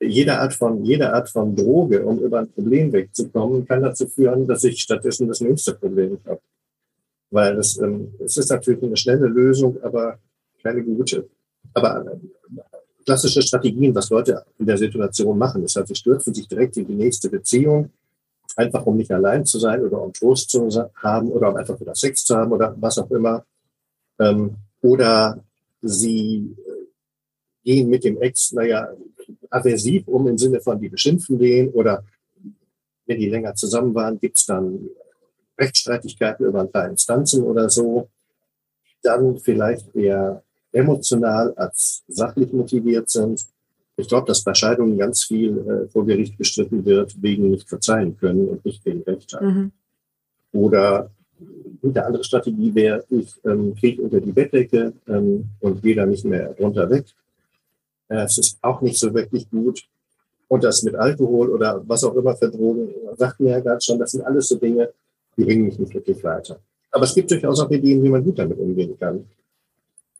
jede 0.00 0.38
Art 0.38 0.54
von, 0.54 0.84
jede 0.84 1.12
Art 1.12 1.28
von 1.28 1.56
Droge, 1.56 2.06
um 2.06 2.20
über 2.20 2.38
ein 2.38 2.48
Problem 2.48 2.92
wegzukommen, 2.92 3.66
kann 3.66 3.82
dazu 3.82 4.06
führen, 4.06 4.46
dass 4.46 4.62
ich 4.62 4.80
stattdessen 4.80 5.26
das 5.26 5.40
nächste 5.40 5.74
Problem 5.74 6.20
habe. 6.26 6.40
Weil 7.30 7.56
das, 7.56 7.76
ähm, 7.78 8.14
es 8.20 8.36
ist 8.36 8.50
natürlich 8.50 8.84
eine 8.84 8.96
schnelle 8.96 9.26
Lösung, 9.26 9.82
aber 9.82 10.20
keine 10.62 10.84
gute. 10.84 11.28
Aber 11.74 12.06
äh, 12.06 12.18
klassische 13.06 13.40
Strategien, 13.40 13.94
was 13.94 14.10
Leute 14.10 14.44
in 14.58 14.66
der 14.66 14.76
Situation 14.76 15.38
machen. 15.38 15.62
Das 15.62 15.76
heißt, 15.76 15.88
sie 15.88 15.94
stürzen 15.94 16.34
sich 16.34 16.48
direkt 16.48 16.76
in 16.76 16.86
die 16.86 16.94
nächste 16.94 17.30
Beziehung, 17.30 17.90
einfach 18.56 18.84
um 18.84 18.96
nicht 18.96 19.12
allein 19.12 19.46
zu 19.46 19.58
sein 19.58 19.82
oder 19.82 20.02
um 20.02 20.12
Trost 20.12 20.50
zu 20.50 20.68
haben 20.96 21.30
oder 21.30 21.50
um 21.50 21.56
einfach 21.56 21.80
wieder 21.80 21.94
Sex 21.94 22.24
zu 22.24 22.36
haben 22.36 22.52
oder 22.52 22.74
was 22.78 22.98
auch 22.98 23.10
immer. 23.10 23.46
Ähm, 24.18 24.56
oder 24.82 25.42
sie 25.82 26.56
äh, 26.58 27.64
gehen 27.64 27.88
mit 27.88 28.04
dem 28.04 28.20
Ex, 28.20 28.52
naja, 28.52 28.88
aversiv 29.50 30.06
um 30.08 30.26
im 30.26 30.38
Sinne 30.38 30.60
von, 30.60 30.80
die 30.80 30.88
beschimpfen 30.88 31.38
den 31.38 31.70
oder 31.70 32.04
wenn 33.06 33.18
die 33.18 33.30
länger 33.30 33.54
zusammen 33.54 33.94
waren, 33.94 34.18
gibt 34.18 34.36
es 34.36 34.46
dann 34.46 34.90
Rechtsstreitigkeiten 35.58 36.46
über 36.46 36.60
ein 36.60 36.72
paar 36.72 36.88
Instanzen 36.88 37.44
oder 37.44 37.70
so. 37.70 38.08
Dann 39.02 39.38
vielleicht 39.38 39.94
eher 39.94 40.42
emotional 40.76 41.54
als 41.54 42.04
sachlich 42.06 42.52
motiviert 42.52 43.08
sind. 43.08 43.46
Ich 43.96 44.08
glaube, 44.08 44.26
dass 44.26 44.44
bei 44.44 44.52
Scheidungen 44.52 44.98
ganz 44.98 45.24
viel 45.24 45.56
äh, 45.58 45.88
vor 45.88 46.04
Gericht 46.04 46.36
gestritten 46.36 46.84
wird, 46.84 47.20
wegen 47.22 47.50
nicht 47.50 47.68
verzeihen 47.68 48.16
können 48.18 48.46
und 48.48 48.64
nicht 48.64 48.84
wegen 48.84 49.02
Recht 49.02 49.32
haben. 49.32 49.46
Mhm. 49.46 49.72
Oder 50.52 51.10
Eine 51.82 52.04
andere 52.04 52.24
Strategie 52.24 52.74
wäre, 52.74 53.04
ich 53.10 53.34
ähm, 53.44 53.74
kriege 53.74 54.02
unter 54.02 54.20
die 54.20 54.32
Bettdecke 54.32 54.92
ähm, 55.06 55.44
und 55.60 55.82
gehe 55.82 55.94
da 55.94 56.06
nicht 56.06 56.24
mehr 56.24 56.54
drunter 56.54 56.88
weg. 56.90 57.06
Äh, 58.08 58.24
es 58.24 58.38
ist 58.38 58.58
auch 58.62 58.80
nicht 58.82 58.98
so 58.98 59.12
wirklich 59.14 59.48
gut. 59.50 59.82
Und 60.48 60.62
das 60.62 60.82
mit 60.82 60.94
Alkohol 60.94 61.50
oder 61.50 61.82
was 61.86 62.04
auch 62.04 62.14
immer 62.14 62.36
für 62.36 62.50
Drogen, 62.50 62.88
sagt 63.16 63.40
mir 63.40 63.50
ja 63.50 63.60
gerade 63.60 63.80
schon, 63.80 63.98
das 63.98 64.12
sind 64.12 64.24
alles 64.24 64.48
so 64.48 64.56
Dinge, 64.56 64.90
die 65.36 65.44
bringen 65.44 65.64
mich 65.64 65.78
nicht 65.78 65.92
wirklich 65.92 66.22
weiter. 66.22 66.58
Aber 66.90 67.04
es 67.04 67.14
gibt 67.14 67.30
durchaus 67.30 67.60
auch 67.60 67.70
Ideen, 67.70 68.02
wie 68.02 68.08
man 68.08 68.24
gut 68.24 68.38
damit 68.38 68.58
umgehen 68.58 68.96
kann. 68.98 69.24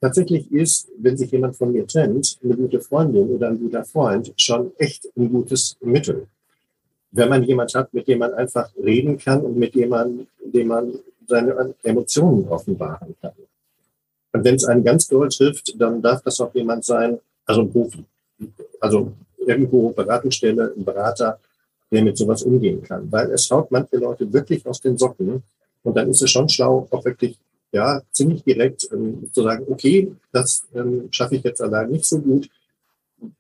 Tatsächlich 0.07 0.53
ist, 0.53 0.87
wenn 0.99 1.17
sich 1.17 1.33
jemand 1.33 1.57
von 1.57 1.73
mir 1.73 1.85
trennt, 1.85 2.39
eine 2.45 2.55
gute 2.55 2.79
Freundin 2.79 3.29
oder 3.29 3.49
ein 3.49 3.59
guter 3.59 3.85
Freund 3.85 4.33
schon 4.37 4.71
echt 4.79 5.05
ein 5.17 5.29
gutes 5.33 5.77
Mittel. 5.81 6.29
Wenn 7.11 7.29
man 7.29 7.43
jemand 7.43 7.75
hat, 7.75 7.93
mit 7.93 8.07
dem 8.07 8.21
man 8.21 8.33
einfach 8.35 8.71
reden 8.77 9.19
kann 9.19 9.41
und 9.41 9.57
mit 9.57 9.75
dem 9.75 9.89
man, 9.89 10.29
dem 10.45 10.69
man 10.69 10.93
seine 11.27 11.75
Emotionen 11.83 12.47
offenbaren 12.47 13.17
kann. 13.21 13.33
Und 14.33 14.45
wenn 14.45 14.55
es 14.55 14.65
einen 14.67 14.85
ganz 14.85 15.09
doll 15.09 15.29
trifft, 15.29 15.75
dann 15.77 16.01
darf 16.01 16.23
das 16.23 16.41
auch 16.41 16.55
jemand 16.55 16.85
sein, 16.85 17.19
also 17.45 17.63
ein 17.63 17.73
Profi. 17.73 18.05
Also 18.81 19.11
irgendwo 19.45 19.91
Beratungsstelle, 19.91 20.73
ein 20.77 20.85
Berater, 20.85 21.41
der 21.91 22.05
mit 22.05 22.17
sowas 22.17 22.45
umgehen 22.45 22.81
kann. 22.81 23.11
Weil 23.11 23.33
es 23.33 23.51
haut 23.51 23.73
manche 23.73 23.97
Leute 23.97 24.33
wirklich 24.33 24.65
aus 24.67 24.81
den 24.81 24.97
Socken. 24.97 25.43
Und 25.83 25.97
dann 25.97 26.09
ist 26.09 26.23
es 26.23 26.31
schon 26.31 26.49
schlau, 26.49 26.87
auch 26.93 27.05
wirklich 27.05 27.37
ja, 27.77 28.01
ziemlich 28.11 28.43
direkt 28.43 28.89
ähm, 28.91 29.31
zu 29.33 29.43
sagen, 29.43 29.67
okay, 29.69 30.11
das 30.33 30.67
ähm, 30.75 31.09
schaffe 31.11 31.37
ich 31.37 31.45
jetzt 31.45 31.61
allein 31.61 31.91
nicht 31.91 32.07
so 32.07 32.19
gut, 32.19 32.49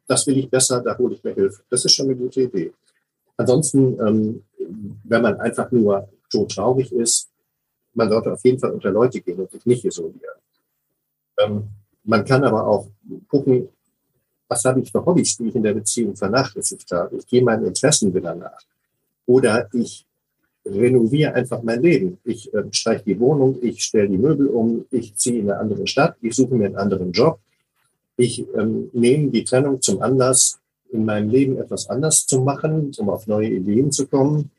das 0.07 0.27
will 0.27 0.37
ich 0.37 0.51
besser, 0.51 0.83
da 0.83 0.97
hole 0.99 1.15
ich 1.15 1.25
mir 1.25 1.35
Hilfe. 1.35 1.63
Das 1.71 1.85
ist 1.87 1.95
schon 1.95 2.07
eine 2.07 2.17
gute 2.17 2.43
Idee. 2.43 2.73
Ansonsten, 3.39 3.99
ähm, 4.07 4.43
wenn 5.05 5.23
man 5.23 5.41
einfach 5.41 5.71
nur 5.71 6.09
so 6.29 6.45
traurig 6.45 6.93
ist, 6.93 7.29
man 7.95 8.11
sollte 8.11 8.33
auf 8.33 8.45
jeden 8.45 8.59
Fall 8.59 8.73
unter 8.73 8.91
Leute 8.91 9.23
gehen 9.23 9.41
und 9.41 9.51
sich 9.51 9.65
nicht 9.65 9.85
isolieren. 9.87 10.39
Ähm, 11.39 11.69
man 12.05 12.25
kann 12.25 12.45
aber 12.45 12.67
auch 12.67 12.87
gucken, 13.29 13.69
was 14.49 14.65
habe 14.65 14.81
ich 14.81 14.93
für 14.93 15.05
Hobbys, 15.05 15.39
die 15.39 15.49
ich 15.49 15.55
in 15.55 15.63
der 15.63 15.75
Beziehung 15.75 16.15
vernachlässigt 16.15 16.91
habe. 16.93 17.17
Ich 17.17 17.27
gehe 17.27 17.43
meinen 17.43 17.67
Interessen 17.67 18.15
wieder 18.15 18.35
nach. 18.35 18.61
Oder 19.25 19.69
ich 19.73 20.07
renoviere 20.67 21.35
einfach 21.35 21.63
mein 21.63 21.83
Leben. 21.83 22.19
Ich 22.25 22.53
äh, 22.53 22.65
streiche 22.71 23.05
die 23.05 23.21
Wohnung, 23.21 23.59
ich 23.63 23.85
stelle 23.85 24.09
die 24.09 24.19
Möbel 24.19 24.49
um, 24.49 24.85
ich 24.91 25.15
ziehe 25.15 25.41
in 25.41 25.51
eine 25.51 25.61
andere 25.61 25.87
Stadt, 25.87 26.17
ich 26.21 26.35
suche 26.35 26.55
mir 26.55 26.67
einen 26.67 26.77
anderen 26.77 27.13
Job. 27.13 27.39
Ich 28.17 28.45
ähm, 28.55 28.91
nehme 28.93 29.31
die 29.31 29.45
Trennung 29.45 29.81
zum 29.81 30.01
Anlass, 30.01 30.59
in 30.91 31.05
meinem 31.05 31.29
Leben 31.29 31.59
etwas 31.59 31.89
anders 31.89 32.27
zu 32.27 32.41
machen, 32.41 32.93
um 32.99 33.11
auf 33.11 33.27
neue 33.27 33.51
Ideen 33.51 33.91
zu 33.91 34.07
kommen 34.07 34.51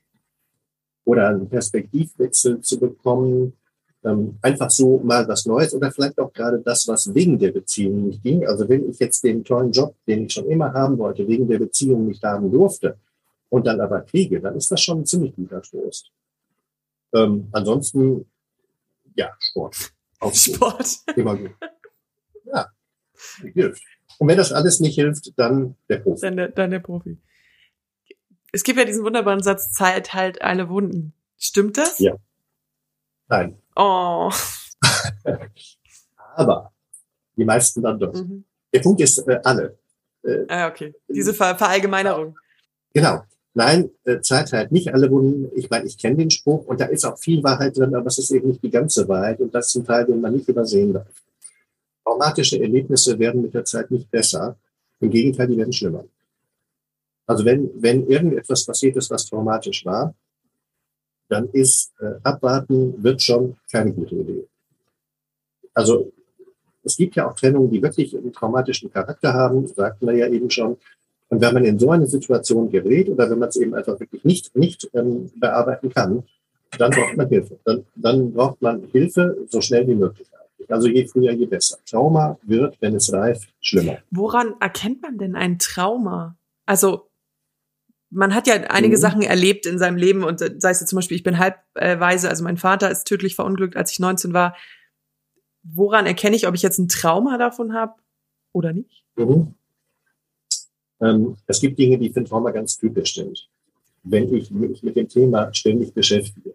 oder 1.05 1.29
einen 1.29 1.47
Perspektivwechsel 1.47 2.61
zu 2.61 2.79
bekommen. 2.79 3.53
Ähm, 4.03 4.37
einfach 4.41 4.69
so 4.69 4.99
mal 4.99 5.27
was 5.27 5.45
Neues 5.45 5.73
oder 5.73 5.91
vielleicht 5.91 6.19
auch 6.19 6.31
gerade 6.31 6.59
das, 6.59 6.87
was 6.87 7.13
wegen 7.13 7.39
der 7.39 7.51
Beziehung 7.51 8.07
nicht 8.07 8.21
ging. 8.23 8.45
Also 8.45 8.67
wenn 8.69 8.89
ich 8.89 8.99
jetzt 8.99 9.23
den 9.23 9.43
tollen 9.43 9.71
Job, 9.71 9.95
den 10.07 10.25
ich 10.25 10.33
schon 10.33 10.47
immer 10.47 10.71
haben 10.73 10.97
wollte, 10.97 11.27
wegen 11.27 11.47
der 11.47 11.59
Beziehung 11.59 12.07
nicht 12.07 12.23
haben 12.23 12.51
durfte, 12.51 12.97
und 13.49 13.67
dann 13.67 13.81
aber 13.81 14.01
kriege, 14.01 14.39
dann 14.41 14.55
ist 14.55 14.71
das 14.71 14.81
schon 14.81 14.99
ein 15.01 15.05
ziemlich 15.05 15.35
guter 15.35 15.61
Trost. 15.61 16.11
Ähm, 17.13 17.49
ansonsten, 17.51 18.29
ja, 19.15 19.31
Sport. 19.39 19.93
Auch 20.19 20.33
Sport. 20.33 20.97
Immer 21.15 21.37
gut. 21.37 21.51
Ja, 22.45 22.67
hilft. 23.53 23.83
Und 24.19 24.27
wenn 24.27 24.37
das 24.37 24.51
alles 24.51 24.79
nicht 24.79 24.95
hilft, 24.95 25.37
dann 25.37 25.75
der 25.89 25.99
Profi. 25.99 26.21
Dann 26.21 26.37
der, 26.37 26.49
dann 26.49 26.71
der 26.71 26.79
Profi. 26.79 27.17
Es 28.51 28.63
gibt 28.63 28.79
ja 28.79 28.85
diesen 28.85 29.03
wunderbaren 29.03 29.43
Satz, 29.43 29.71
Zeit 29.71 30.13
heilt 30.13 30.41
alle 30.41 30.69
Wunden. 30.69 31.13
Stimmt 31.37 31.77
das? 31.77 31.99
Ja. 31.99 32.15
Nein. 33.27 33.61
Oh. 33.75 34.31
Aber 36.35 36.73
die 37.35 37.45
meisten 37.45 37.81
dann 37.81 37.99
doch. 37.99 38.13
Mhm. 38.13 38.45
Der 38.73 38.79
Punkt 38.79 39.01
ist, 39.01 39.19
äh, 39.27 39.39
alle. 39.43 39.77
Äh, 40.23 40.45
ah, 40.47 40.67
okay. 40.67 40.95
Diese 41.07 41.33
Ver 41.33 41.55
Verallgemeinerung. 41.55 42.37
Genau. 42.93 43.23
Nein, 43.57 43.89
äh, 44.03 44.21
Zeit 44.21 44.53
halt 44.53 44.71
nicht 44.71 44.93
alle 44.93 45.09
Wunden. 45.09 45.49
Ich 45.55 45.67
meine, 45.71 45.87
ich 45.87 45.97
kenne 45.97 46.17
den 46.17 46.29
Spruch 46.29 46.67
und 46.67 46.79
da 46.79 46.85
ist 46.85 47.03
auch 47.05 47.17
viel 47.17 47.41
Wahrheit 47.41 47.75
drin, 47.75 47.95
aber 47.95 48.05
es 48.05 48.19
ist 48.19 48.29
eben 48.29 48.49
nicht 48.49 48.61
die 48.61 48.69
ganze 48.69 49.07
Wahrheit 49.07 49.39
und 49.39 49.55
das 49.55 49.73
ein 49.73 49.83
Teil, 49.83 50.05
den 50.05 50.21
man 50.21 50.33
nicht 50.33 50.47
übersehen 50.47 50.93
darf. 50.93 51.07
Traumatische 52.03 52.61
Erlebnisse 52.61 53.17
werden 53.17 53.41
mit 53.41 53.55
der 53.55 53.65
Zeit 53.65 53.89
nicht 53.89 54.11
besser. 54.11 54.59
Im 54.99 55.09
Gegenteil, 55.09 55.47
die 55.47 55.57
werden 55.57 55.73
schlimmer. 55.73 56.05
Also 57.25 57.45
wenn, 57.45 57.71
wenn 57.81 58.05
irgendetwas 58.05 58.63
passiert 58.63 58.95
ist, 58.95 59.09
was 59.09 59.25
traumatisch 59.25 59.83
war, 59.85 60.13
dann 61.27 61.49
ist 61.49 61.93
äh, 61.99 62.13
abwarten 62.21 63.03
wird 63.03 63.23
schon 63.23 63.57
keine 63.71 63.91
gute 63.91 64.17
Idee. 64.17 64.47
Also 65.73 66.13
es 66.83 66.95
gibt 66.95 67.15
ja 67.15 67.27
auch 67.27 67.35
Trennungen, 67.35 67.71
die 67.71 67.81
wirklich 67.81 68.15
einen 68.15 68.31
traumatischen 68.31 68.91
Charakter 68.91 69.33
haben, 69.33 69.65
sagten 69.65 70.05
wir 70.05 70.13
ja 70.13 70.27
eben 70.27 70.51
schon. 70.51 70.77
Und 71.29 71.41
wenn 71.41 71.53
man 71.53 71.65
in 71.65 71.77
so 71.77 71.91
eine 71.91 72.07
Situation 72.07 72.69
gerät 72.69 73.09
oder 73.09 73.29
wenn 73.29 73.39
man 73.39 73.49
es 73.49 73.57
eben 73.57 73.73
einfach 73.73 73.99
wirklich 73.99 74.23
nicht, 74.23 74.55
nicht 74.55 74.89
ähm, 74.93 75.29
bearbeiten 75.35 75.89
kann, 75.89 76.23
dann 76.77 76.91
braucht 76.91 77.17
man 77.17 77.27
Hilfe. 77.27 77.59
Dann, 77.65 77.85
dann 77.95 78.33
braucht 78.33 78.61
man 78.61 78.83
Hilfe 78.91 79.37
so 79.49 79.61
schnell 79.61 79.87
wie 79.87 79.95
möglich. 79.95 80.27
Also 80.69 80.87
je 80.87 81.05
früher, 81.07 81.31
je 81.31 81.45
besser. 81.45 81.77
Trauma 81.85 82.37
wird, 82.43 82.77
wenn 82.81 82.95
es 82.95 83.11
reift, 83.11 83.49
schlimmer. 83.61 83.99
Woran 84.11 84.55
erkennt 84.59 85.01
man 85.01 85.17
denn 85.17 85.35
ein 85.35 85.59
Trauma? 85.59 86.35
Also 86.65 87.09
man 88.09 88.33
hat 88.33 88.47
ja 88.47 88.55
einige 88.69 88.97
mhm. 88.97 89.01
Sachen 89.01 89.21
erlebt 89.21 89.65
in 89.65 89.79
seinem 89.79 89.97
Leben 89.97 90.23
und 90.23 90.41
äh, 90.41 90.55
sei 90.57 90.71
es 90.71 90.79
jetzt 90.79 90.89
zum 90.89 90.97
Beispiel, 90.97 91.17
ich 91.17 91.23
bin 91.23 91.39
halbweise, 91.39 92.29
also 92.29 92.43
mein 92.43 92.57
Vater 92.57 92.89
ist 92.89 93.05
tödlich 93.05 93.35
verunglückt, 93.35 93.75
als 93.75 93.91
ich 93.91 93.99
19 93.99 94.33
war. 94.33 94.55
Woran 95.63 96.05
erkenne 96.05 96.35
ich, 96.35 96.47
ob 96.47 96.55
ich 96.55 96.61
jetzt 96.61 96.77
ein 96.79 96.87
Trauma 96.87 97.37
davon 97.37 97.73
habe 97.73 97.95
oder 98.53 98.71
nicht? 98.73 99.03
Mhm. 99.17 99.53
Ähm, 101.01 101.35
es 101.45 101.59
gibt 101.59 101.77
Dinge, 101.77 101.97
die 101.97 102.13
ein 102.15 102.25
Trauma 102.25 102.51
ganz 102.51 102.77
typisch 102.77 103.15
sind. 103.15 103.47
Wenn 104.03 104.33
ich 104.33 104.51
mich 104.51 104.83
mit 104.83 104.95
dem 104.95 105.07
Thema 105.07 105.53
ständig 105.53 105.93
beschäftige. 105.93 106.53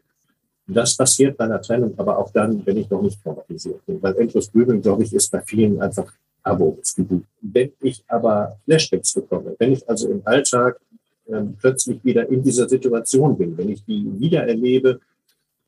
Das 0.66 0.96
passiert 0.96 1.37
bei 1.37 1.44
einer 1.44 1.61
Trennung, 1.61 1.94
aber 1.99 2.18
auch 2.18 2.30
dann, 2.30 2.64
wenn 2.64 2.76
ich 2.76 2.88
noch 2.88 3.02
nicht 3.02 3.22
traumatisiert 3.22 3.84
bin. 3.84 4.02
Weil 4.02 4.16
endlos 4.16 4.50
Grübeln, 4.50 4.80
glaube 4.80 5.02
ich, 5.02 5.12
ist 5.12 5.30
bei 5.30 5.42
vielen 5.42 5.80
einfach 5.80 6.12
Abo-Gebiet. 6.42 7.25
Wenn 7.40 7.72
ich 7.80 8.02
aber 8.08 8.58
Flashbacks 8.64 9.12
bekomme, 9.14 9.54
wenn 9.58 9.72
ich 9.72 9.88
also 9.88 10.08
im 10.08 10.22
Alltag 10.25 10.80
ähm, 11.28 11.56
plötzlich 11.61 12.04
wieder 12.04 12.28
in 12.28 12.42
dieser 12.42 12.68
Situation 12.68 13.37
bin, 13.37 13.56
wenn 13.56 13.68
ich 13.68 13.84
die 13.84 14.06
wieder 14.18 14.46
erlebe, 14.46 15.00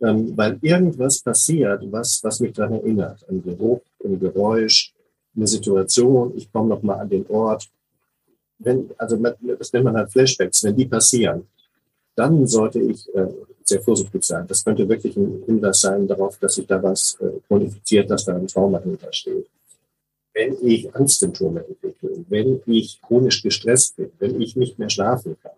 ähm, 0.00 0.37
weil 0.37 0.59
irgendwas 0.61 1.21
passiert, 1.21 1.83
was, 1.90 2.23
was 2.23 2.40
mich 2.40 2.52
daran 2.52 2.75
erinnert, 2.75 3.25
ein 3.28 3.43
Geruch, 3.43 3.81
ein 4.04 4.19
Geräusch, 4.19 4.93
eine 5.37 5.47
Situation, 5.47 6.33
ich 6.37 6.50
komme 6.52 6.69
nochmal 6.69 7.00
an 7.00 7.09
den 7.09 7.26
Ort, 7.28 7.69
wenn, 8.59 8.91
also 8.99 9.17
das 9.17 9.73
nennt 9.73 9.85
man 9.85 9.97
halt 9.97 10.11
Flashbacks, 10.11 10.65
wenn 10.65 10.77
die 10.77 10.87
passieren, 10.87 11.47
dann 12.15 12.47
sollte 12.47 12.81
ich 12.81 13.13
äh, 13.15 13.27
sehr 13.65 13.81
vorsichtig 13.81 14.23
sein. 14.25 14.47
Das 14.47 14.65
könnte 14.65 14.89
wirklich 14.89 15.17
ein 15.17 15.43
Hinweis 15.47 15.81
sein 15.81 16.07
darauf, 16.07 16.39
dass 16.39 16.55
sich 16.55 16.67
da 16.67 16.83
was 16.83 17.17
äh, 17.21 17.41
qualifiziert, 17.49 18.11
dass 18.11 18.25
da 18.25 18.37
ein 18.37 18.47
Trauma 18.47 18.81
hintersteht. 18.81 19.47
Wenn 20.33 20.57
ich 20.63 20.95
Angstsymptome 20.95 21.65
entwickle, 21.67 22.25
wenn 22.29 22.61
ich 22.67 23.01
chronisch 23.01 23.43
gestresst 23.43 23.97
bin, 23.97 24.11
wenn 24.19 24.41
ich 24.41 24.57
nicht 24.57 24.79
mehr 24.79 24.91
schlafen 24.91 25.37
kann, 25.43 25.53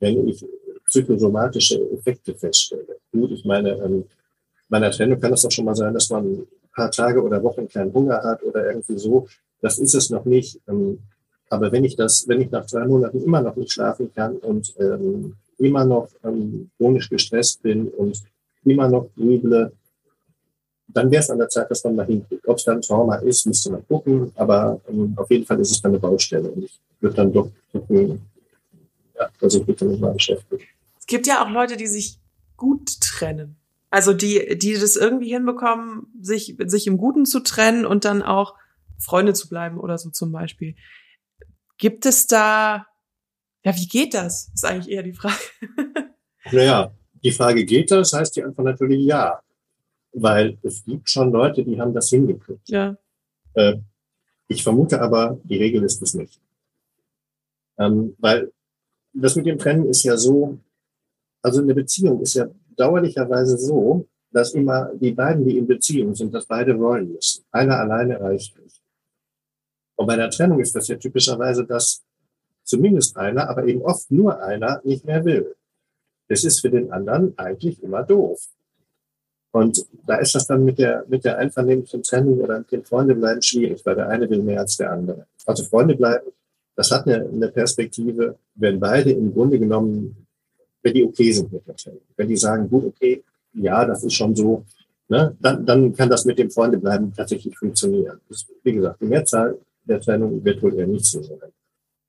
wenn 0.00 0.28
ich 0.28 0.44
psychosomatische 0.86 1.80
Effekte 1.90 2.34
feststelle. 2.34 2.98
Gut, 3.10 3.30
ich 3.30 3.44
meine, 3.44 3.70
ähm, 3.70 4.04
meiner 4.68 4.90
Trennung 4.90 5.20
kann 5.20 5.32
es 5.32 5.44
auch 5.44 5.50
schon 5.50 5.64
mal 5.64 5.74
sein, 5.74 5.94
dass 5.94 6.10
man 6.10 6.26
ein 6.26 6.46
paar 6.74 6.90
Tage 6.90 7.22
oder 7.22 7.42
Wochen 7.42 7.68
keinen 7.68 7.92
Hunger 7.92 8.22
hat 8.22 8.42
oder 8.42 8.66
irgendwie 8.66 8.98
so. 8.98 9.26
Das 9.60 9.78
ist 9.78 9.94
es 9.94 10.10
noch 10.10 10.24
nicht. 10.24 10.60
Ähm, 10.68 10.98
aber 11.52 11.70
wenn 11.70 11.84
ich 11.84 11.96
das, 11.96 12.26
wenn 12.28 12.40
ich 12.40 12.50
nach 12.50 12.64
drei 12.64 12.86
Monaten 12.86 13.22
immer 13.22 13.42
noch 13.42 13.54
nicht 13.56 13.72
schlafen 13.72 14.10
kann 14.14 14.36
und 14.38 14.72
ähm, 14.78 15.36
immer 15.58 15.84
noch 15.84 16.08
ähm, 16.24 16.70
chronisch 16.78 17.10
gestresst 17.10 17.62
bin 17.62 17.88
und 17.88 18.22
immer 18.64 18.88
noch 18.88 19.10
grüble, 19.14 19.70
dann 20.88 21.10
wäre 21.10 21.22
es 21.22 21.28
an 21.28 21.36
der 21.36 21.50
Zeit, 21.50 21.70
dass 21.70 21.84
man 21.84 21.96
mal 21.96 22.06
hinkriegt. 22.06 22.48
Ob 22.48 22.56
es 22.56 22.64
dann 22.64 22.80
Trauma 22.80 23.16
ist, 23.16 23.44
müsste 23.44 23.70
man 23.70 23.86
gucken, 23.86 24.32
aber 24.34 24.80
ähm, 24.88 25.12
auf 25.16 25.30
jeden 25.30 25.44
Fall 25.44 25.60
ist 25.60 25.72
es 25.72 25.82
dann 25.82 25.92
eine 25.92 25.98
Baustelle 25.98 26.50
und 26.50 26.64
ich 26.64 26.80
würde 27.00 27.16
dann 27.16 27.30
doch 27.30 27.50
gucken, 27.70 28.22
ja, 29.14 29.28
dass 29.38 29.54
ich 29.54 29.66
mich 29.66 29.76
damit 29.76 30.00
mal 30.00 30.14
beschäftige. 30.14 30.64
Es 30.98 31.06
gibt 31.06 31.26
ja 31.26 31.44
auch 31.44 31.50
Leute, 31.50 31.76
die 31.76 31.86
sich 31.86 32.18
gut 32.56 32.98
trennen. 33.02 33.56
Also 33.90 34.14
die, 34.14 34.56
die 34.56 34.72
das 34.72 34.96
irgendwie 34.96 35.28
hinbekommen, 35.28 36.06
sich, 36.18 36.56
sich 36.64 36.86
im 36.86 36.96
Guten 36.96 37.26
zu 37.26 37.40
trennen 37.40 37.84
und 37.84 38.06
dann 38.06 38.22
auch 38.22 38.54
Freunde 38.98 39.34
zu 39.34 39.50
bleiben 39.50 39.78
oder 39.78 39.98
so 39.98 40.08
zum 40.08 40.32
Beispiel. 40.32 40.76
Gibt 41.82 42.06
es 42.06 42.28
da, 42.28 42.86
ja, 43.64 43.74
wie 43.74 43.88
geht 43.88 44.14
das? 44.14 44.52
Ist 44.54 44.64
eigentlich 44.64 44.94
eher 44.94 45.02
die 45.02 45.14
Frage. 45.14 45.34
naja, 46.52 46.94
die 47.24 47.32
Frage, 47.32 47.64
geht 47.64 47.90
das, 47.90 48.12
heißt 48.12 48.36
die 48.36 48.44
Antwort 48.44 48.66
natürlich 48.66 49.04
ja. 49.04 49.42
Weil 50.12 50.58
es 50.62 50.84
gibt 50.84 51.10
schon 51.10 51.32
Leute, 51.32 51.64
die 51.64 51.80
haben 51.80 51.92
das 51.92 52.08
hingekriegt. 52.08 52.68
Ja. 52.68 52.96
Äh, 53.54 53.78
ich 54.46 54.62
vermute 54.62 55.00
aber, 55.00 55.40
die 55.42 55.56
Regel 55.56 55.82
ist 55.82 56.00
es 56.00 56.14
nicht. 56.14 56.40
Ähm, 57.78 58.14
weil 58.20 58.52
das 59.12 59.34
mit 59.34 59.46
dem 59.46 59.58
Trennen 59.58 59.86
ist 59.86 60.04
ja 60.04 60.16
so, 60.16 60.60
also 61.42 61.62
eine 61.62 61.74
Beziehung 61.74 62.20
ist 62.20 62.34
ja 62.34 62.46
dauerlicherweise 62.76 63.58
so, 63.58 64.06
dass 64.30 64.54
immer 64.54 64.92
die 64.94 65.10
beiden, 65.10 65.44
die 65.44 65.58
in 65.58 65.66
Beziehung 65.66 66.14
sind, 66.14 66.32
das 66.32 66.46
beide 66.46 66.78
wollen 66.78 67.12
müssen. 67.12 67.44
Einer 67.50 67.80
alleine 67.80 68.20
reicht 68.20 68.56
nicht. 68.60 68.81
Und 70.02 70.08
bei 70.08 70.16
der 70.16 70.30
Trennung 70.30 70.58
ist 70.58 70.74
das 70.74 70.88
ja 70.88 70.96
typischerweise, 70.96 71.64
dass 71.64 72.02
zumindest 72.64 73.16
einer, 73.16 73.48
aber 73.48 73.64
eben 73.66 73.82
oft 73.82 74.10
nur 74.10 74.42
einer 74.42 74.80
nicht 74.82 75.04
mehr 75.04 75.24
will. 75.24 75.54
Das 76.26 76.42
ist 76.42 76.58
für 76.58 76.70
den 76.70 76.90
anderen 76.90 77.38
eigentlich 77.38 77.80
immer 77.84 78.02
doof. 78.02 78.40
Und 79.52 79.86
da 80.04 80.16
ist 80.16 80.34
das 80.34 80.48
dann 80.48 80.64
mit 80.64 80.80
der, 80.80 81.04
mit 81.06 81.24
der 81.24 81.38
einvernehmlichen 81.38 82.02
Trennung 82.02 82.40
oder 82.40 82.58
mit 82.58 82.72
den 82.72 82.84
Freunde 82.84 83.14
bleiben 83.14 83.42
schwierig, 83.42 83.86
weil 83.86 83.94
der 83.94 84.08
eine 84.08 84.28
will 84.28 84.42
mehr 84.42 84.58
als 84.58 84.76
der 84.76 84.90
andere. 84.90 85.28
Also 85.46 85.62
Freunde 85.62 85.94
bleiben, 85.94 86.26
das 86.74 86.90
hat 86.90 87.06
eine, 87.06 87.24
eine 87.24 87.46
Perspektive, 87.46 88.36
wenn 88.56 88.80
beide 88.80 89.12
im 89.12 89.32
Grunde 89.32 89.60
genommen, 89.60 90.26
wenn 90.82 90.94
die 90.94 91.04
okay 91.04 91.30
sind 91.30 91.52
mit 91.52 91.64
der 91.64 91.76
Trennung. 91.76 92.02
Wenn 92.16 92.26
die 92.26 92.36
sagen, 92.36 92.68
gut, 92.68 92.86
okay, 92.86 93.22
ja, 93.52 93.84
das 93.84 94.02
ist 94.02 94.14
schon 94.14 94.34
so, 94.34 94.64
ne, 95.08 95.36
dann, 95.38 95.64
dann 95.64 95.94
kann 95.94 96.10
das 96.10 96.24
mit 96.24 96.40
dem 96.40 96.50
Freunde 96.50 96.78
bleiben 96.78 97.12
tatsächlich 97.16 97.56
funktionieren. 97.56 98.20
Das, 98.28 98.44
wie 98.64 98.72
gesagt, 98.72 99.00
die 99.00 99.06
Mehrzahl 99.06 99.56
der 99.84 100.00
Trennung 100.00 100.44
wird 100.44 100.62
wohl 100.62 100.78
eher 100.78 100.86
nicht 100.86 101.04
so 101.04 101.22
sein. 101.22 101.38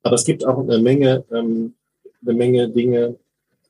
Aber 0.02 0.14
es 0.14 0.24
gibt 0.24 0.46
auch 0.46 0.58
eine 0.58 0.78
Menge, 0.78 1.24
ähm, 1.32 1.74
eine 2.22 2.34
Menge 2.34 2.68
Dinge, 2.68 3.16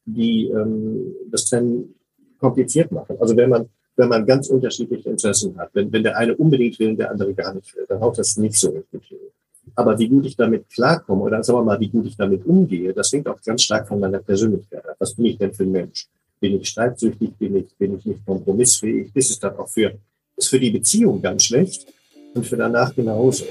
die 0.04 0.48
ähm, 0.48 1.14
das 1.30 1.46
Trennen 1.46 1.94
kompliziert 2.38 2.92
machen. 2.92 3.16
Also 3.20 3.36
wenn 3.36 3.50
man, 3.50 3.68
wenn 3.96 4.08
man 4.08 4.26
ganz 4.26 4.48
unterschiedliche 4.48 5.08
Interessen 5.10 5.56
hat, 5.56 5.70
wenn, 5.72 5.92
wenn 5.92 6.02
der 6.02 6.16
eine 6.16 6.36
unbedingt 6.36 6.78
will 6.78 6.90
und 6.90 6.98
der 6.98 7.10
andere 7.10 7.32
gar 7.34 7.54
nicht 7.54 7.74
will, 7.76 7.86
dann 7.88 8.00
haut 8.00 8.18
das 8.18 8.36
nicht 8.36 8.56
so 8.56 8.70
richtig 8.70 9.04
hin. 9.06 9.18
Aber 9.74 9.98
wie 9.98 10.08
gut 10.08 10.26
ich 10.26 10.36
damit 10.36 10.68
klarkomme 10.68 11.22
oder 11.22 11.42
sagen 11.42 11.60
wir 11.60 11.64
mal, 11.64 11.80
wie 11.80 11.88
gut 11.88 12.06
ich 12.06 12.16
damit 12.16 12.44
umgehe, 12.44 12.92
das 12.92 13.12
hängt 13.12 13.28
auch 13.28 13.40
ganz 13.40 13.62
stark 13.62 13.88
von 13.88 13.98
meiner 13.98 14.18
Persönlichkeit 14.18 14.86
ab. 14.86 14.96
Was 14.98 15.14
bin 15.14 15.26
ich 15.26 15.38
denn 15.38 15.52
für 15.52 15.64
ein 15.64 15.72
Mensch? 15.72 16.06
Bin 16.38 16.60
ich 16.60 16.68
streitsüchtig? 16.68 17.32
Bin 17.38 17.56
ich, 17.56 17.74
bin 17.76 17.96
ich 17.96 18.04
nicht 18.04 18.26
kompromissfähig? 18.26 19.10
Ist 19.14 19.30
es 19.30 19.38
dann 19.38 19.56
auch 19.56 19.68
für, 19.68 19.94
ist 20.36 20.48
für 20.48 20.60
die 20.60 20.70
Beziehung 20.70 21.22
ganz 21.22 21.44
schlecht 21.44 21.86
und 22.34 22.46
für 22.46 22.56
danach 22.56 22.94
genauso. 22.94 23.44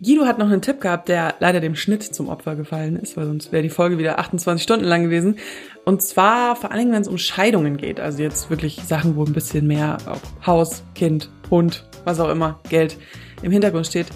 Guido 0.00 0.26
hat 0.26 0.38
noch 0.38 0.48
einen 0.48 0.62
Tipp 0.62 0.80
gehabt, 0.80 1.08
der 1.08 1.34
leider 1.40 1.58
dem 1.58 1.74
Schnitt 1.74 2.04
zum 2.04 2.28
Opfer 2.28 2.54
gefallen 2.54 2.94
ist, 2.94 3.16
weil 3.16 3.26
sonst 3.26 3.50
wäre 3.50 3.64
die 3.64 3.68
Folge 3.68 3.98
wieder 3.98 4.20
28 4.20 4.62
Stunden 4.62 4.84
lang 4.84 5.02
gewesen. 5.02 5.38
Und 5.84 6.02
zwar 6.02 6.54
vor 6.54 6.70
allen 6.70 6.78
Dingen, 6.78 6.92
wenn 6.92 7.02
es 7.02 7.08
um 7.08 7.18
Scheidungen 7.18 7.76
geht. 7.76 7.98
Also 7.98 8.22
jetzt 8.22 8.48
wirklich 8.48 8.80
Sachen, 8.86 9.16
wo 9.16 9.24
ein 9.24 9.32
bisschen 9.32 9.66
mehr 9.66 9.98
auch 10.06 10.46
Haus, 10.46 10.84
Kind, 10.94 11.30
Hund, 11.50 11.84
was 12.04 12.20
auch 12.20 12.28
immer, 12.28 12.60
Geld 12.68 12.96
im 13.42 13.50
Hintergrund 13.50 13.88
steht, 13.88 14.06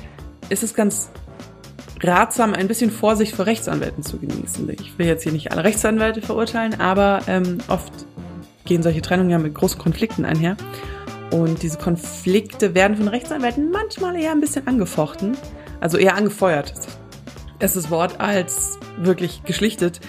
ist 0.51 0.63
es 0.63 0.73
ganz 0.73 1.11
ratsam, 2.01 2.55
ein 2.55 2.69
bisschen 2.69 2.93
Vorsicht 2.93 3.35
vor 3.35 3.47
Rechtsanwälten 3.47 4.05
zu 4.05 4.19
genießen. 4.19 4.69
Ich 4.71 4.97
will 5.01 5.07
jetzt 5.07 5.25
hier 5.25 5.33
nicht 5.33 5.51
alle 5.51 5.65
Rechtsanwälte 5.65 6.23
verurteilen, 6.23 6.79
aber 6.81 7.23
ähm, 7.27 7.59
oft 7.67 7.93
gehen 8.67 8.85
solche 8.85 9.03
Trennungen 9.03 9.31
ja 9.31 9.39
mit 9.41 9.55
großen 9.55 9.81
Konflikten 9.81 10.25
einher. 10.25 10.57
Und 11.33 11.65
diese 11.65 11.79
Konflikte 11.79 12.77
werden 12.77 12.97
von 12.97 13.09
Rechtsanwälten 13.09 13.73
manchmal 13.73 14.15
eher 14.15 14.31
ein 14.31 14.41
bisschen 14.41 14.69
angefochten. 14.69 15.37
Also 15.83 15.99
eher 15.99 16.15
angefeuert 16.15 16.73
ist 17.59 17.77
das 17.77 17.91
Wort 17.91 18.21
als 18.21 18.79
wirklich 18.99 19.43
geschlichtet. 19.43 20.01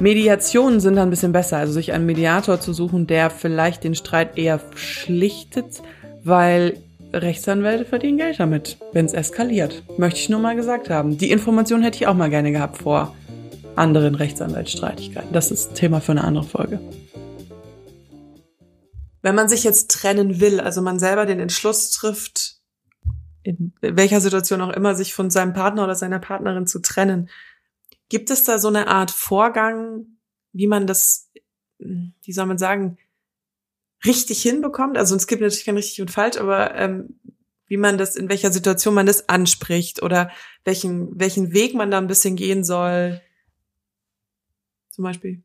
Mediationen 0.00 0.80
sind 0.80 0.96
dann 0.96 1.08
ein 1.08 1.10
bisschen 1.10 1.32
besser, 1.32 1.58
also 1.58 1.72
sich 1.72 1.92
einen 1.92 2.06
Mediator 2.06 2.60
zu 2.60 2.72
suchen, 2.72 3.06
der 3.06 3.28
vielleicht 3.28 3.84
den 3.84 3.94
Streit 3.94 4.38
eher 4.38 4.60
schlichtet, 4.74 5.82
weil 6.24 6.78
Rechtsanwälte 7.12 7.84
verdienen 7.84 8.16
Geld 8.16 8.40
damit, 8.40 8.78
wenn 8.92 9.04
es 9.04 9.12
eskaliert. 9.12 9.82
Möchte 9.98 10.18
ich 10.18 10.28
nur 10.30 10.40
mal 10.40 10.56
gesagt 10.56 10.88
haben. 10.88 11.18
Die 11.18 11.30
Information 11.30 11.82
hätte 11.82 11.96
ich 11.96 12.06
auch 12.06 12.14
mal 12.14 12.30
gerne 12.30 12.50
gehabt 12.50 12.78
vor 12.78 13.14
anderen 13.76 14.14
Rechtsanwaltsstreitigkeiten. 14.14 15.32
Das 15.32 15.50
ist 15.50 15.74
Thema 15.74 16.00
für 16.00 16.12
eine 16.12 16.24
andere 16.24 16.44
Folge. 16.44 16.80
Wenn 19.20 19.34
man 19.34 19.48
sich 19.50 19.62
jetzt 19.64 19.90
trennen 19.90 20.40
will, 20.40 20.60
also 20.60 20.80
man 20.80 20.98
selber 20.98 21.26
den 21.26 21.40
Entschluss 21.40 21.90
trifft, 21.90 22.57
in 23.48 23.72
welcher 23.80 24.20
Situation 24.20 24.60
auch 24.60 24.72
immer, 24.74 24.94
sich 24.94 25.14
von 25.14 25.30
seinem 25.30 25.54
Partner 25.54 25.84
oder 25.84 25.94
seiner 25.94 26.18
Partnerin 26.18 26.66
zu 26.66 26.80
trennen. 26.80 27.30
Gibt 28.10 28.30
es 28.30 28.44
da 28.44 28.58
so 28.58 28.68
eine 28.68 28.88
Art 28.88 29.10
Vorgang, 29.10 30.04
wie 30.52 30.66
man 30.66 30.86
das, 30.86 31.30
wie 31.78 32.32
soll 32.32 32.44
man 32.44 32.58
sagen, 32.58 32.98
richtig 34.04 34.42
hinbekommt? 34.42 34.98
Also 34.98 35.16
es 35.16 35.26
gibt 35.26 35.40
natürlich 35.40 35.64
kein 35.64 35.76
richtig 35.76 36.02
und 36.02 36.10
falsch, 36.10 36.36
aber 36.36 36.74
ähm, 36.74 37.18
wie 37.68 37.78
man 37.78 37.96
das, 37.96 38.16
in 38.16 38.28
welcher 38.28 38.52
Situation 38.52 38.92
man 38.92 39.06
das 39.06 39.30
anspricht 39.30 40.02
oder 40.02 40.30
welchen, 40.64 41.18
welchen 41.18 41.54
Weg 41.54 41.74
man 41.74 41.90
da 41.90 41.96
ein 41.96 42.06
bisschen 42.06 42.36
gehen 42.36 42.64
soll. 42.64 43.22
Zum 44.90 45.04
Beispiel. 45.04 45.42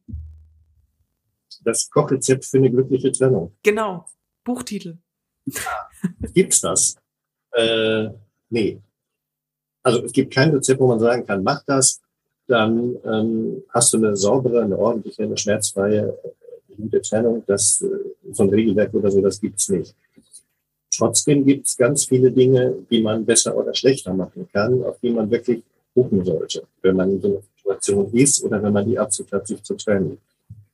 Das 1.64 1.90
Kochrezept 1.90 2.44
für 2.44 2.58
eine 2.58 2.70
glückliche 2.70 3.14
Trennung. 3.14 3.56
Genau. 3.64 4.06
Buchtitel. 4.44 4.98
Gibt's 6.34 6.60
das? 6.60 6.98
Äh, 7.54 8.10
nee. 8.50 8.80
Also 9.84 10.04
es 10.04 10.12
gibt 10.12 10.34
kein 10.34 10.52
Rezept, 10.52 10.80
wo 10.80 10.88
man 10.88 11.00
sagen 11.00 11.26
kann, 11.26 11.44
mach 11.44 11.64
das, 11.66 12.02
dann 12.48 12.96
ähm, 13.06 13.64
hast 13.70 13.94
du 13.94 13.98
eine 13.98 14.16
saubere, 14.16 14.62
eine 14.62 14.78
ordentliche, 14.78 15.24
eine 15.24 15.38
schmerzfreie, 15.38 16.18
äh, 16.24 16.76
gute 16.76 17.02
Trennung. 17.02 17.44
Das 17.48 17.82
äh, 17.82 18.42
ein 18.42 18.50
Regelwerk 18.50 18.94
oder 18.94 19.12
so, 19.12 19.22
das 19.22 19.40
gibt's 19.40 19.70
nicht. 19.70 19.96
Trotzdem 20.96 21.46
gibt's 21.46 21.76
ganz 21.78 22.06
viele 22.06 22.32
Dinge, 22.32 22.76
die 22.90 23.02
man 23.02 23.26
besser 23.26 23.56
oder 23.56 23.74
schlechter 23.74 24.14
machen 24.14 24.48
kann, 24.52 24.84
auf 24.84 25.00
die 25.00 25.10
man 25.10 25.30
wirklich 25.30 25.64
gucken 25.94 26.24
sollte, 26.24 26.64
wenn 26.82 26.96
man 26.96 27.12
in 27.12 27.22
so 27.22 27.28
einer 27.28 27.42
Situation 27.58 28.12
ist 28.14 28.44
oder 28.44 28.62
wenn 28.62 28.74
man 28.74 28.86
die 28.86 28.98
Absicht 28.98 29.32
hat, 29.32 29.48
sich 29.48 29.62
zu 29.64 29.76
trennen. 29.76 30.18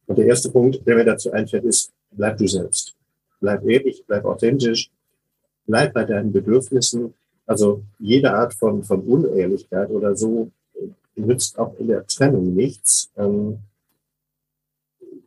Und 0.08 0.18
der 0.18 0.26
erste 0.26 0.50
Punkt, 0.50 0.86
der 0.86 0.96
mir 0.96 1.06
dazu 1.06 1.32
einfällt, 1.32 1.66
ist, 1.66 1.92
bleib 2.12 2.38
du 2.38 2.48
selbst. 2.48 2.96
Bleib 3.40 3.64
ehrlich, 3.66 4.04
bleib 4.06 4.26
authentisch, 4.26 4.90
bleib 5.70 5.94
bei 5.94 6.04
deinen 6.04 6.32
Bedürfnissen. 6.32 7.14
Also 7.46 7.84
jede 8.00 8.34
Art 8.34 8.54
von, 8.56 8.84
von 8.84 9.02
Unehrlichkeit 9.02 9.90
oder 9.92 10.16
so 10.16 10.52
nützt 11.16 11.60
auch 11.60 11.78
in 11.78 11.88
der 11.88 12.06
Trennung 12.08 12.56
nichts, 12.56 13.12
ähm, 13.16 13.60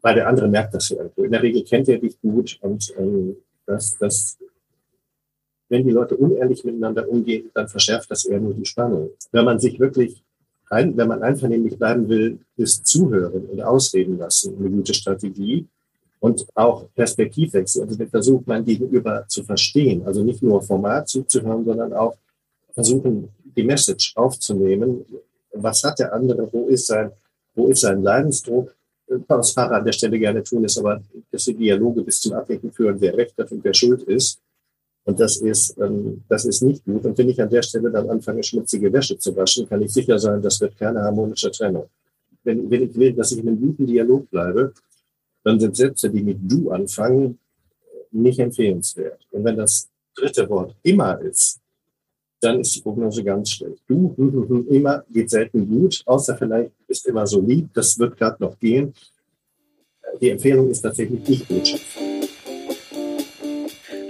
weil 0.01 0.17
der 0.17 0.27
andere 0.27 0.49
merkt 0.49 0.75
das 0.75 0.91
irgendwo. 0.91 1.23
In 1.23 1.31
der 1.31 1.43
Regel 1.43 1.63
kennt 1.63 1.89
er 1.89 1.99
dich 1.99 2.21
gut 2.21 2.59
und 2.61 2.93
ähm, 2.99 3.37
das, 3.67 3.97
das, 3.99 4.37
wenn 5.69 5.87
die 5.87 5.93
Leute 5.93 6.17
unehrlich 6.17 6.65
miteinander 6.65 7.09
umgehen, 7.09 7.51
dann 7.55 7.69
verschärft 7.69 8.11
das 8.11 8.25
eher 8.25 8.41
nur 8.41 8.55
die 8.55 8.67
Spannung. 8.67 9.11
Wenn 9.31 9.45
man 9.45 9.61
sich 9.61 9.79
wirklich 9.79 10.25
ein, 10.71 10.97
wenn 10.97 11.09
man 11.09 11.23
einvernehmlich 11.23 11.79
bleiben 11.79 12.09
will, 12.09 12.41
ist 12.57 12.87
Zuhören 12.87 13.47
und 13.47 13.61
Ausreden 13.63 14.19
lassen 14.19 14.57
eine 14.59 14.71
gute 14.71 14.95
Strategie 14.95 15.69
und 16.23 16.47
auch 16.55 16.87
Perspektivwechsel. 16.95 17.83
Also 17.83 17.99
wir 17.99 18.07
versuchen, 18.07 18.45
mein 18.47 18.65
Gegenüber 18.65 19.25
zu 19.27 19.43
verstehen. 19.43 20.07
Also 20.07 20.23
nicht 20.23 20.41
nur 20.41 20.63
Format 20.63 21.09
zuzuhören, 21.09 21.65
sondern 21.65 21.93
auch 21.93 22.17
versuchen, 22.73 23.29
die 23.57 23.65
Message 23.65 24.13
aufzunehmen. 24.15 25.05
Was 25.53 25.83
hat 25.83 25.99
der 25.99 26.13
andere? 26.13 26.49
Wo 26.53 26.69
ist 26.69 26.87
sein, 26.87 27.11
wo 27.57 27.67
ist 27.67 27.81
sein 27.81 28.05
Leidensdruck? 28.05 28.73
Was 29.27 29.51
Fahrer 29.51 29.79
an 29.79 29.85
der 29.85 29.93
Stelle 29.93 30.17
gerne 30.17 30.45
tun, 30.45 30.65
ist 30.65 30.79
aber, 30.79 31.03
dass 31.33 31.45
die 31.45 31.55
Dialoge 31.55 32.03
bis 32.03 32.21
zum 32.21 32.35
Abwägen 32.35 32.71
führen, 32.71 33.01
wer 33.01 33.17
recht 33.17 33.37
hat 33.37 33.51
und 33.51 33.65
wer 33.65 33.75
schuld 33.75 34.05
ist. 34.05 34.41
Und 35.05 35.19
das 35.19 35.39
ist, 35.39 35.77
ähm, 35.79 36.23
das 36.29 36.45
ist 36.45 36.63
nicht 36.63 36.85
gut. 36.85 37.05
Und 37.05 37.19
wenn 37.19 37.31
ich 37.31 37.43
an 37.43 37.51
der 37.51 37.63
Stelle 37.63 37.91
dann 37.91 38.09
anfange, 38.09 38.45
schmutzige 38.45 38.93
Wäsche 38.93 39.19
zu 39.19 39.35
waschen, 39.35 39.69
kann 39.69 39.83
ich 39.83 39.93
sicher 39.93 40.21
sein, 40.21 40.41
das 40.41 40.61
wird 40.61 40.79
keine 40.79 41.03
harmonische 41.03 41.51
Trennung. 41.51 41.87
Wenn, 42.45 42.71
wenn 42.71 42.85
ich 42.85 42.95
will, 42.95 43.13
dass 43.13 43.33
ich 43.33 43.39
in 43.39 43.49
einem 43.49 43.61
guten 43.61 43.87
Dialog 43.87 44.31
bleibe, 44.31 44.73
dann 45.45 45.59
sind 45.61 45.77
Sätze, 45.77 46.11
die 46.11 46.23
mit 46.23 46.39
du 46.41 46.71
anfangen, 46.71 47.39
nicht 48.11 48.39
empfehlenswert. 48.39 49.27
Und 49.31 49.45
wenn 49.45 49.57
das 49.57 49.89
dritte 50.15 50.49
Wort 50.49 50.77
immer 50.83 51.21
ist, 51.21 51.61
dann 52.41 52.61
ist 52.61 52.75
die 52.75 52.81
Prognose 52.81 53.23
ganz 53.23 53.51
schlecht. 53.51 53.83
Du, 53.87 54.15
hm, 54.17 54.33
hm, 54.33 54.49
hm, 54.49 54.69
immer 54.69 55.05
geht 55.11 55.31
selten 55.31 55.69
gut, 55.69 56.03
außer 56.07 56.37
vielleicht 56.37 56.73
ist 56.89 57.07
immer 57.07 57.27
so 57.27 57.41
lieb, 57.41 57.73
das 57.73 57.99
wird 57.99 58.17
gerade 58.17 58.43
noch 58.43 58.59
gehen. 58.59 58.93
Die 60.21 60.31
Empfehlung 60.31 60.69
ist 60.69 60.83
tatsächlich 60.83 61.27
nicht 61.27 61.49
Botschaft. 61.49 61.87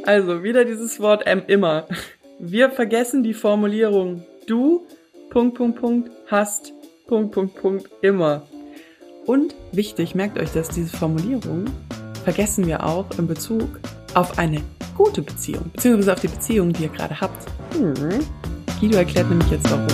Also 0.04 0.42
wieder 0.42 0.64
dieses 0.64 0.98
Wort 0.98 1.22
ähm, 1.26 1.42
immer. 1.46 1.86
Wir 2.40 2.70
vergessen 2.70 3.22
die 3.22 3.34
Formulierung 3.34 4.24
du, 4.46 4.86
Punkt, 5.30 5.56
Punkt, 5.56 5.80
Punkt, 5.80 6.10
hast, 6.26 6.72
Punkt, 7.06 7.32
Punkt, 7.32 7.54
Punkt, 7.54 7.90
immer. 8.00 8.46
Und 9.24 9.54
wichtig, 9.70 10.16
merkt 10.16 10.36
euch 10.36 10.50
das, 10.50 10.68
diese 10.68 10.96
Formulierung 10.96 11.66
vergessen 12.24 12.66
wir 12.66 12.84
auch 12.84 13.06
in 13.18 13.28
Bezug 13.28 13.68
auf 14.14 14.36
eine 14.36 14.60
gute 14.96 15.22
Beziehung, 15.22 15.70
beziehungsweise 15.72 16.14
auf 16.14 16.20
die 16.20 16.28
Beziehung, 16.28 16.72
die 16.72 16.82
ihr 16.84 16.88
gerade 16.88 17.20
habt. 17.20 17.46
Hm. 17.72 17.94
Guido 18.80 18.96
erklärt 18.96 19.28
nämlich 19.30 19.48
jetzt 19.48 19.70
warum. 19.70 19.86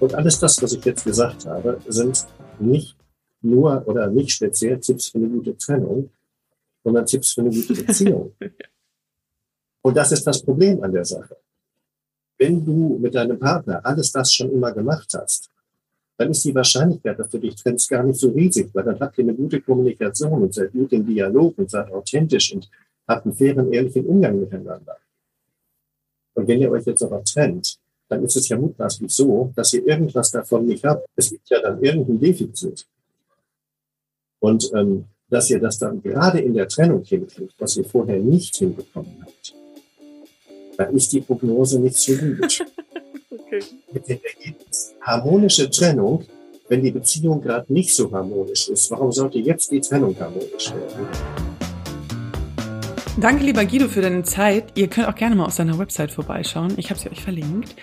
Und 0.00 0.14
alles 0.14 0.38
das, 0.38 0.62
was 0.62 0.72
ich 0.74 0.84
jetzt 0.84 1.04
gesagt 1.04 1.46
habe, 1.46 1.80
sind 1.88 2.26
nicht 2.58 2.94
nur 3.40 3.82
oder 3.86 4.08
nicht 4.08 4.32
speziell 4.32 4.78
Tipps 4.80 5.08
für 5.08 5.18
eine 5.18 5.28
gute 5.28 5.56
Trennung, 5.56 6.10
sondern 6.84 7.06
Tipps 7.06 7.32
für 7.32 7.40
eine 7.40 7.50
gute 7.50 7.72
Beziehung. 7.72 8.34
Und 9.80 9.96
das 9.96 10.12
ist 10.12 10.26
das 10.26 10.42
Problem 10.42 10.82
an 10.82 10.92
der 10.92 11.06
Sache. 11.06 11.38
Wenn 12.36 12.64
du 12.66 12.98
mit 13.00 13.14
deinem 13.14 13.38
Partner 13.38 13.80
alles 13.82 14.12
das 14.12 14.30
schon 14.30 14.52
immer 14.52 14.72
gemacht 14.72 15.08
hast, 15.14 15.48
dann 16.18 16.32
ist 16.32 16.44
die 16.44 16.54
Wahrscheinlichkeit, 16.54 17.16
dass 17.18 17.30
du 17.30 17.38
dich 17.38 17.54
trennst, 17.54 17.88
gar 17.88 18.02
nicht 18.02 18.18
so 18.18 18.30
riesig, 18.30 18.70
weil 18.74 18.84
dann 18.84 18.98
habt 18.98 19.16
ihr 19.18 19.24
eine 19.24 19.34
gute 19.34 19.60
Kommunikation 19.60 20.42
und 20.42 20.52
seid 20.52 20.72
gut 20.72 20.92
im 20.92 21.06
Dialog 21.06 21.56
und 21.56 21.70
seid 21.70 21.92
authentisch 21.92 22.52
und 22.52 22.68
habt 23.06 23.24
einen 23.24 23.36
fairen, 23.36 23.72
ehrlichen 23.72 24.04
Umgang 24.04 24.40
miteinander. 24.40 24.96
Und 26.34 26.48
wenn 26.48 26.60
ihr 26.60 26.70
euch 26.72 26.84
jetzt 26.86 27.02
aber 27.04 27.22
trennt, 27.22 27.78
dann 28.08 28.24
ist 28.24 28.36
es 28.36 28.48
ja 28.48 28.58
mutmaßlich 28.58 29.12
so, 29.12 29.52
dass 29.54 29.72
ihr 29.74 29.86
irgendwas 29.86 30.32
davon 30.32 30.66
nicht 30.66 30.84
habt. 30.84 31.06
Es 31.14 31.30
gibt 31.30 31.48
ja 31.50 31.60
dann 31.60 31.82
irgendein 31.82 32.18
Defizit. 32.18 32.84
Und 34.40 34.70
ähm, 34.74 35.04
dass 35.30 35.50
ihr 35.50 35.60
das 35.60 35.78
dann 35.78 36.02
gerade 36.02 36.40
in 36.40 36.54
der 36.54 36.66
Trennung 36.66 37.04
hinkriegt, 37.04 37.54
was 37.58 37.76
ihr 37.76 37.84
vorher 37.84 38.18
nicht 38.18 38.56
hinbekommen 38.56 39.22
habt, 39.22 39.54
dann 40.76 40.96
ist 40.96 41.12
die 41.12 41.20
Prognose 41.20 41.78
nicht 41.78 41.96
so 41.96 42.16
gut. 42.16 42.64
okay. 43.30 43.60
Mit 43.92 44.08
dem 44.08 44.18
Ergebnis 44.22 44.94
harmonische 45.08 45.70
Trennung, 45.70 46.24
wenn 46.68 46.82
die 46.82 46.90
Beziehung 46.90 47.40
gerade 47.40 47.72
nicht 47.72 47.96
so 47.96 48.12
harmonisch 48.12 48.68
ist, 48.68 48.90
warum 48.90 49.10
sollte 49.10 49.38
jetzt 49.38 49.70
die 49.72 49.80
Trennung 49.80 50.14
harmonisch 50.20 50.70
werden? 50.70 51.08
Danke, 53.18 53.42
lieber 53.42 53.64
Guido, 53.64 53.88
für 53.88 54.02
deine 54.02 54.22
Zeit. 54.22 54.64
Ihr 54.76 54.86
könnt 54.88 55.08
auch 55.08 55.14
gerne 55.14 55.34
mal 55.34 55.46
auf 55.46 55.52
seiner 55.52 55.78
Website 55.78 56.12
vorbeischauen. 56.12 56.74
Ich 56.76 56.90
habe 56.90 57.00
sie 57.00 57.10
euch 57.10 57.22
verlinkt. 57.22 57.74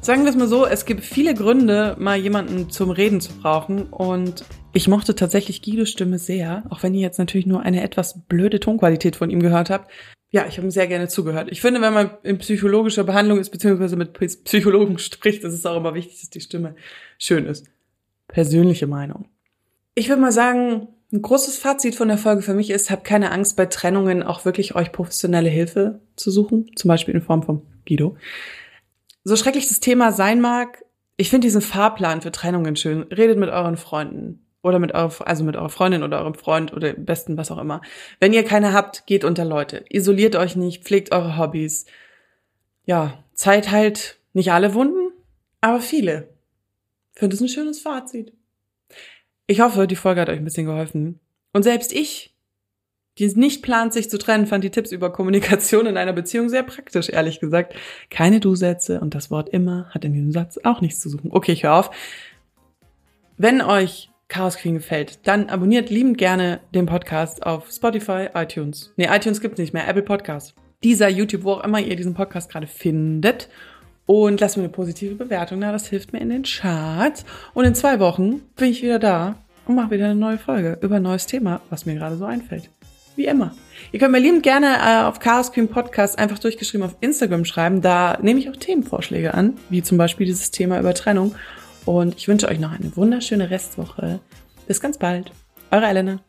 Sagen 0.00 0.22
wir 0.22 0.30
es 0.30 0.36
mal 0.36 0.46
so, 0.46 0.66
es 0.66 0.84
gibt 0.84 1.02
viele 1.02 1.34
Gründe, 1.34 1.96
mal 1.98 2.18
jemanden 2.18 2.70
zum 2.70 2.90
Reden 2.90 3.20
zu 3.22 3.32
brauchen. 3.32 3.84
Und 3.84 4.44
ich 4.72 4.86
mochte 4.86 5.14
tatsächlich 5.14 5.62
Guidos 5.62 5.88
Stimme 5.88 6.18
sehr, 6.18 6.64
auch 6.68 6.82
wenn 6.82 6.94
ihr 6.94 7.00
jetzt 7.00 7.18
natürlich 7.18 7.46
nur 7.46 7.62
eine 7.62 7.82
etwas 7.82 8.20
blöde 8.28 8.60
Tonqualität 8.60 9.16
von 9.16 9.30
ihm 9.30 9.40
gehört 9.40 9.70
habt. 9.70 9.90
Ja, 10.34 10.46
ich 10.48 10.56
habe 10.56 10.66
ihm 10.66 10.72
sehr 10.72 10.88
gerne 10.88 11.06
zugehört. 11.06 11.46
Ich 11.52 11.60
finde, 11.60 11.80
wenn 11.80 11.92
man 11.92 12.10
in 12.24 12.38
psychologischer 12.38 13.04
Behandlung 13.04 13.38
ist, 13.38 13.50
beziehungsweise 13.50 13.94
mit 13.94 14.14
Psychologen 14.42 14.98
spricht, 14.98 15.44
ist 15.44 15.52
es 15.52 15.64
auch 15.64 15.76
immer 15.76 15.94
wichtig, 15.94 16.22
dass 16.22 16.30
die 16.30 16.40
Stimme 16.40 16.74
schön 17.18 17.46
ist. 17.46 17.68
Persönliche 18.26 18.88
Meinung. 18.88 19.28
Ich 19.94 20.08
würde 20.08 20.20
mal 20.20 20.32
sagen, 20.32 20.88
ein 21.12 21.22
großes 21.22 21.58
Fazit 21.58 21.94
von 21.94 22.08
der 22.08 22.18
Folge 22.18 22.42
für 22.42 22.52
mich 22.52 22.70
ist, 22.70 22.90
habt 22.90 23.04
keine 23.04 23.30
Angst 23.30 23.56
bei 23.56 23.66
Trennungen 23.66 24.24
auch 24.24 24.44
wirklich 24.44 24.74
euch 24.74 24.90
professionelle 24.90 25.50
Hilfe 25.50 26.00
zu 26.16 26.32
suchen, 26.32 26.68
zum 26.74 26.88
Beispiel 26.88 27.14
in 27.14 27.22
Form 27.22 27.44
von 27.44 27.62
Guido. 27.86 28.16
So 29.22 29.36
schrecklich 29.36 29.68
das 29.68 29.78
Thema 29.78 30.10
sein 30.10 30.40
mag, 30.40 30.84
ich 31.16 31.30
finde 31.30 31.46
diesen 31.46 31.60
Fahrplan 31.60 32.22
für 32.22 32.32
Trennungen 32.32 32.74
schön. 32.74 33.04
Redet 33.04 33.38
mit 33.38 33.50
euren 33.50 33.76
Freunden 33.76 34.43
oder 34.64 34.78
mit 34.78 34.94
eurer, 34.94 35.12
also 35.26 35.44
mit 35.44 35.56
eurer 35.56 35.68
Freundin 35.68 36.02
oder 36.02 36.20
eurem 36.20 36.34
Freund 36.34 36.72
oder 36.72 36.96
im 36.96 37.04
besten 37.04 37.36
was 37.36 37.50
auch 37.50 37.58
immer. 37.58 37.82
Wenn 38.18 38.32
ihr 38.32 38.44
keine 38.44 38.72
habt, 38.72 39.06
geht 39.06 39.22
unter 39.24 39.44
Leute. 39.44 39.84
Isoliert 39.90 40.36
euch 40.36 40.56
nicht, 40.56 40.84
pflegt 40.84 41.12
eure 41.12 41.36
Hobbys. 41.36 41.84
Ja, 42.86 43.22
Zeit 43.34 43.70
halt 43.70 44.18
nicht 44.32 44.52
alle 44.52 44.74
Wunden, 44.74 45.12
aber 45.60 45.80
viele. 45.80 46.30
Finde 47.12 47.36
es 47.36 47.42
ein 47.42 47.48
schönes 47.48 47.80
Fazit. 47.80 48.32
Ich 49.46 49.60
hoffe, 49.60 49.86
die 49.86 49.96
Folge 49.96 50.22
hat 50.22 50.30
euch 50.30 50.38
ein 50.38 50.44
bisschen 50.44 50.66
geholfen. 50.66 51.20
Und 51.52 51.62
selbst 51.62 51.92
ich, 51.92 52.34
die 53.18 53.26
nicht 53.36 53.62
plant, 53.62 53.92
sich 53.92 54.08
zu 54.08 54.18
trennen, 54.18 54.46
fand 54.46 54.64
die 54.64 54.70
Tipps 54.70 54.90
über 54.90 55.12
Kommunikation 55.12 55.86
in 55.86 55.98
einer 55.98 56.14
Beziehung 56.14 56.48
sehr 56.48 56.62
praktisch, 56.62 57.10
ehrlich 57.10 57.38
gesagt. 57.38 57.74
Keine 58.08 58.40
Du-Sätze 58.40 59.00
und 59.00 59.14
das 59.14 59.30
Wort 59.30 59.50
immer 59.50 59.90
hat 59.90 60.06
in 60.06 60.14
diesem 60.14 60.32
Satz 60.32 60.58
auch 60.64 60.80
nichts 60.80 61.00
zu 61.00 61.10
suchen. 61.10 61.30
Okay, 61.32 61.52
ich 61.52 61.64
höre 61.64 61.74
auf. 61.74 61.90
Wenn 63.36 63.60
euch 63.60 64.10
Chaos 64.28 64.56
Queen 64.56 64.74
gefällt, 64.74 65.26
dann 65.26 65.48
abonniert 65.48 65.90
liebend 65.90 66.18
gerne 66.18 66.60
den 66.74 66.86
Podcast 66.86 67.44
auf 67.44 67.70
Spotify, 67.70 68.28
iTunes. 68.34 68.92
Nee, 68.96 69.08
iTunes 69.10 69.40
gibt's 69.40 69.58
nicht 69.58 69.74
mehr, 69.74 69.86
Apple 69.86 70.02
Podcast. 70.02 70.54
Dieser 70.82 71.08
YouTube, 71.08 71.44
wo 71.44 71.52
auch 71.52 71.64
immer 71.64 71.80
ihr 71.80 71.96
diesen 71.96 72.14
Podcast 72.14 72.50
gerade 72.50 72.66
findet. 72.66 73.48
Und 74.06 74.40
lasst 74.40 74.56
mir 74.56 74.64
eine 74.64 74.72
positive 74.72 75.14
Bewertung 75.14 75.60
da, 75.60 75.72
das 75.72 75.86
hilft 75.86 76.12
mir 76.12 76.20
in 76.20 76.28
den 76.28 76.42
Charts. 76.42 77.24
Und 77.54 77.64
in 77.64 77.74
zwei 77.74 78.00
Wochen 78.00 78.42
bin 78.56 78.68
ich 78.68 78.82
wieder 78.82 78.98
da 78.98 79.36
und 79.66 79.76
mache 79.76 79.92
wieder 79.92 80.06
eine 80.06 80.14
neue 80.14 80.38
Folge 80.38 80.78
über 80.82 80.96
ein 80.96 81.02
neues 81.02 81.26
Thema, 81.26 81.62
was 81.70 81.86
mir 81.86 81.94
gerade 81.94 82.16
so 82.16 82.24
einfällt. 82.24 82.70
Wie 83.16 83.26
immer. 83.26 83.54
Ihr 83.92 84.00
könnt 84.00 84.12
mir 84.12 84.18
liebend 84.18 84.42
gerne 84.42 84.76
äh, 84.76 85.04
auf 85.04 85.20
Chaos 85.20 85.52
Queen 85.52 85.68
Podcast 85.68 86.18
einfach 86.18 86.38
durchgeschrieben 86.38 86.84
auf 86.84 86.96
Instagram 87.00 87.44
schreiben. 87.44 87.80
Da 87.80 88.18
nehme 88.20 88.40
ich 88.40 88.50
auch 88.50 88.56
Themenvorschläge 88.56 89.34
an, 89.34 89.56
wie 89.70 89.82
zum 89.82 89.98
Beispiel 89.98 90.26
dieses 90.26 90.50
Thema 90.50 90.80
über 90.80 90.94
Trennung. 90.94 91.34
Und 91.84 92.16
ich 92.16 92.28
wünsche 92.28 92.48
euch 92.48 92.58
noch 92.58 92.72
eine 92.72 92.96
wunderschöne 92.96 93.50
Restwoche. 93.50 94.20
Bis 94.66 94.80
ganz 94.80 94.98
bald. 94.98 95.32
Eure 95.70 95.86
Elena. 95.86 96.20